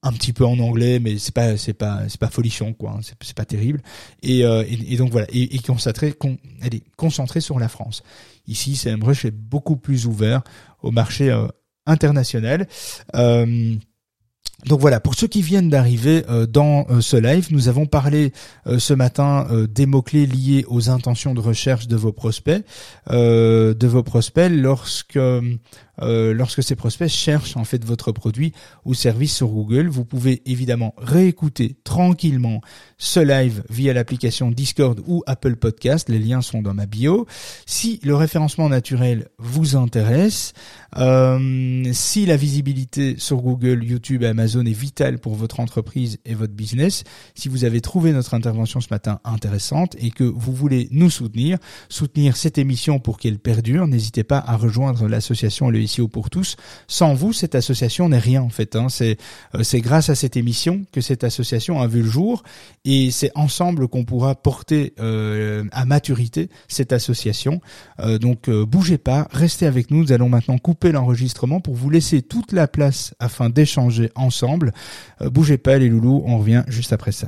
un 0.01 0.13
petit 0.13 0.33
peu 0.33 0.45
en 0.45 0.59
anglais, 0.59 0.99
mais 0.99 1.17
c'est 1.17 1.33
pas 1.33 1.57
c'est 1.57 1.73
pas 1.73 2.07
c'est 2.07 2.19
pas 2.19 2.29
folichon 2.29 2.73
quoi, 2.73 2.91
hein. 2.91 2.99
c'est 3.01 3.35
pas 3.35 3.45
terrible. 3.45 3.81
Et, 4.23 4.39
et, 4.41 4.97
donc 4.97 5.11
voilà, 5.11 5.27
et, 5.31 5.55
et 5.55 5.59
concentré, 5.59 6.13
con, 6.13 6.37
allez, 6.61 6.83
concentré 6.95 7.41
sur 7.41 7.59
la 7.59 7.67
France. 7.67 8.03
Ici, 8.47 8.75
CMrush 8.75 9.25
est 9.25 9.31
beaucoup 9.31 9.75
plus 9.75 10.07
ouvert 10.07 10.41
au 10.81 10.91
marché 10.91 11.29
international. 11.89 12.67
Euh, 13.15 13.75
donc 14.65 14.81
voilà, 14.81 14.99
pour 14.99 15.15
ceux 15.15 15.27
qui 15.27 15.41
viennent 15.41 15.69
d'arriver 15.69 16.25
euh, 16.29 16.45
dans 16.45 16.85
euh, 16.89 16.99
ce 16.99 17.15
live, 17.15 17.47
nous 17.51 17.69
avons 17.69 17.85
parlé 17.85 18.33
ce 18.77 18.93
matin 18.93 19.47
des 19.69 19.85
mots-clés 19.85 20.25
liés 20.25 20.65
aux 20.67 20.89
intentions 20.89 21.33
de 21.33 21.39
recherche 21.39 21.87
de 21.87 21.95
vos 21.95 22.11
prospects, 22.11 22.63
de 23.09 23.87
vos 23.87 24.03
prospects 24.03 24.51
lorsque 24.51 25.19
euh, 26.01 26.33
lorsque 26.33 26.63
ces 26.63 26.75
prospects 26.75 27.09
cherchent 27.09 27.57
en 27.57 27.63
fait 27.63 27.83
votre 27.83 28.11
produit 28.11 28.53
ou 28.85 28.93
service 28.93 29.35
sur 29.35 29.47
Google. 29.47 29.87
Vous 29.87 30.05
pouvez 30.05 30.41
évidemment 30.45 30.93
réécouter 30.97 31.77
tranquillement 31.83 32.61
ce 32.97 33.19
live 33.19 33.63
via 33.69 33.93
l'application 33.93 34.51
Discord 34.51 35.01
ou 35.07 35.23
Apple 35.27 35.55
Podcast. 35.55 36.09
Les 36.09 36.19
liens 36.19 36.41
sont 36.41 36.61
dans 36.61 36.73
ma 36.73 36.85
bio. 36.85 37.27
Si 37.65 37.99
le 38.03 38.15
référencement 38.15 38.69
naturel 38.69 39.27
vous 39.37 39.75
intéresse, 39.75 40.53
euh, 40.97 41.83
si 41.93 42.25
la 42.25 42.35
visibilité 42.35 43.15
sur 43.17 43.41
Google, 43.41 43.83
YouTube 43.83 44.23
et 44.23 44.27
Amazon 44.27 44.65
est 44.65 44.71
vitale 44.71 45.19
pour 45.19 45.35
votre 45.35 45.59
entreprise 45.59 46.19
et 46.25 46.33
votre 46.33 46.53
business, 46.53 47.03
si 47.35 47.49
vous 47.49 47.63
avez 47.63 47.81
trouvé 47.81 48.11
notre 48.11 48.33
intervention 48.33 48.81
ce 48.81 48.87
matin 48.91 49.19
intéressante 49.23 49.95
et 49.99 50.11
que 50.11 50.23
vous 50.23 50.53
voulez 50.53 50.87
nous 50.91 51.09
soutenir, 51.09 51.57
soutenir 51.89 52.37
cette 52.37 52.57
émission 52.57 52.99
pour 52.99 53.17
qu'elle 53.17 53.39
perdure, 53.39 53.87
n'hésitez 53.87 54.23
pas 54.23 54.43
à 54.45 54.55
rejoindre 54.55 55.07
l'association 55.07 55.69
Le 55.69 55.79
pour 56.07 56.29
tous. 56.29 56.55
Sans 56.87 57.13
vous, 57.13 57.33
cette 57.33 57.55
association 57.55 58.09
n'est 58.09 58.19
rien 58.19 58.41
en 58.41 58.49
fait. 58.49 58.75
Hein. 58.75 58.87
C'est 58.89 59.17
euh, 59.55 59.63
c'est 59.63 59.81
grâce 59.81 60.09
à 60.09 60.15
cette 60.15 60.37
émission 60.37 60.85
que 60.91 61.01
cette 61.01 61.23
association 61.23 61.81
a 61.81 61.87
vu 61.87 62.01
le 62.01 62.09
jour 62.09 62.43
et 62.85 63.11
c'est 63.11 63.31
ensemble 63.35 63.87
qu'on 63.87 64.05
pourra 64.05 64.35
porter 64.35 64.93
euh, 64.99 65.65
à 65.71 65.85
maturité 65.85 66.49
cette 66.67 66.93
association. 66.93 67.61
Euh, 67.99 68.17
donc 68.17 68.49
bougez 68.49 68.97
pas, 68.97 69.27
restez 69.31 69.65
avec 69.65 69.91
nous. 69.91 69.99
Nous 69.99 70.11
allons 70.11 70.29
maintenant 70.29 70.57
couper 70.57 70.91
l'enregistrement 70.91 71.59
pour 71.59 71.75
vous 71.75 71.89
laisser 71.89 72.21
toute 72.21 72.51
la 72.51 72.67
place 72.67 73.13
afin 73.19 73.49
d'échanger 73.49 74.11
ensemble. 74.15 74.73
bougez 75.21 75.57
pas 75.57 75.77
les 75.77 75.89
loulous, 75.89 76.23
on 76.25 76.37
revient 76.37 76.63
juste 76.67 76.93
après 76.93 77.11
ça. 77.11 77.27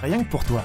rien 0.01 0.23
que 0.23 0.29
pour 0.29 0.43
toi. 0.43 0.63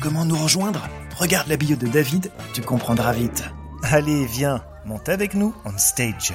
Comment 0.00 0.24
nous 0.24 0.36
rejoindre? 0.36 0.88
Regarde 1.16 1.48
la 1.48 1.56
bio 1.56 1.76
de 1.76 1.86
David, 1.86 2.30
tu 2.52 2.62
comprendras 2.62 3.12
vite. 3.12 3.44
Allez, 3.82 4.26
viens, 4.26 4.62
monte 4.84 5.08
avec 5.08 5.34
nous 5.34 5.54
on 5.64 5.76
stage. 5.78 6.32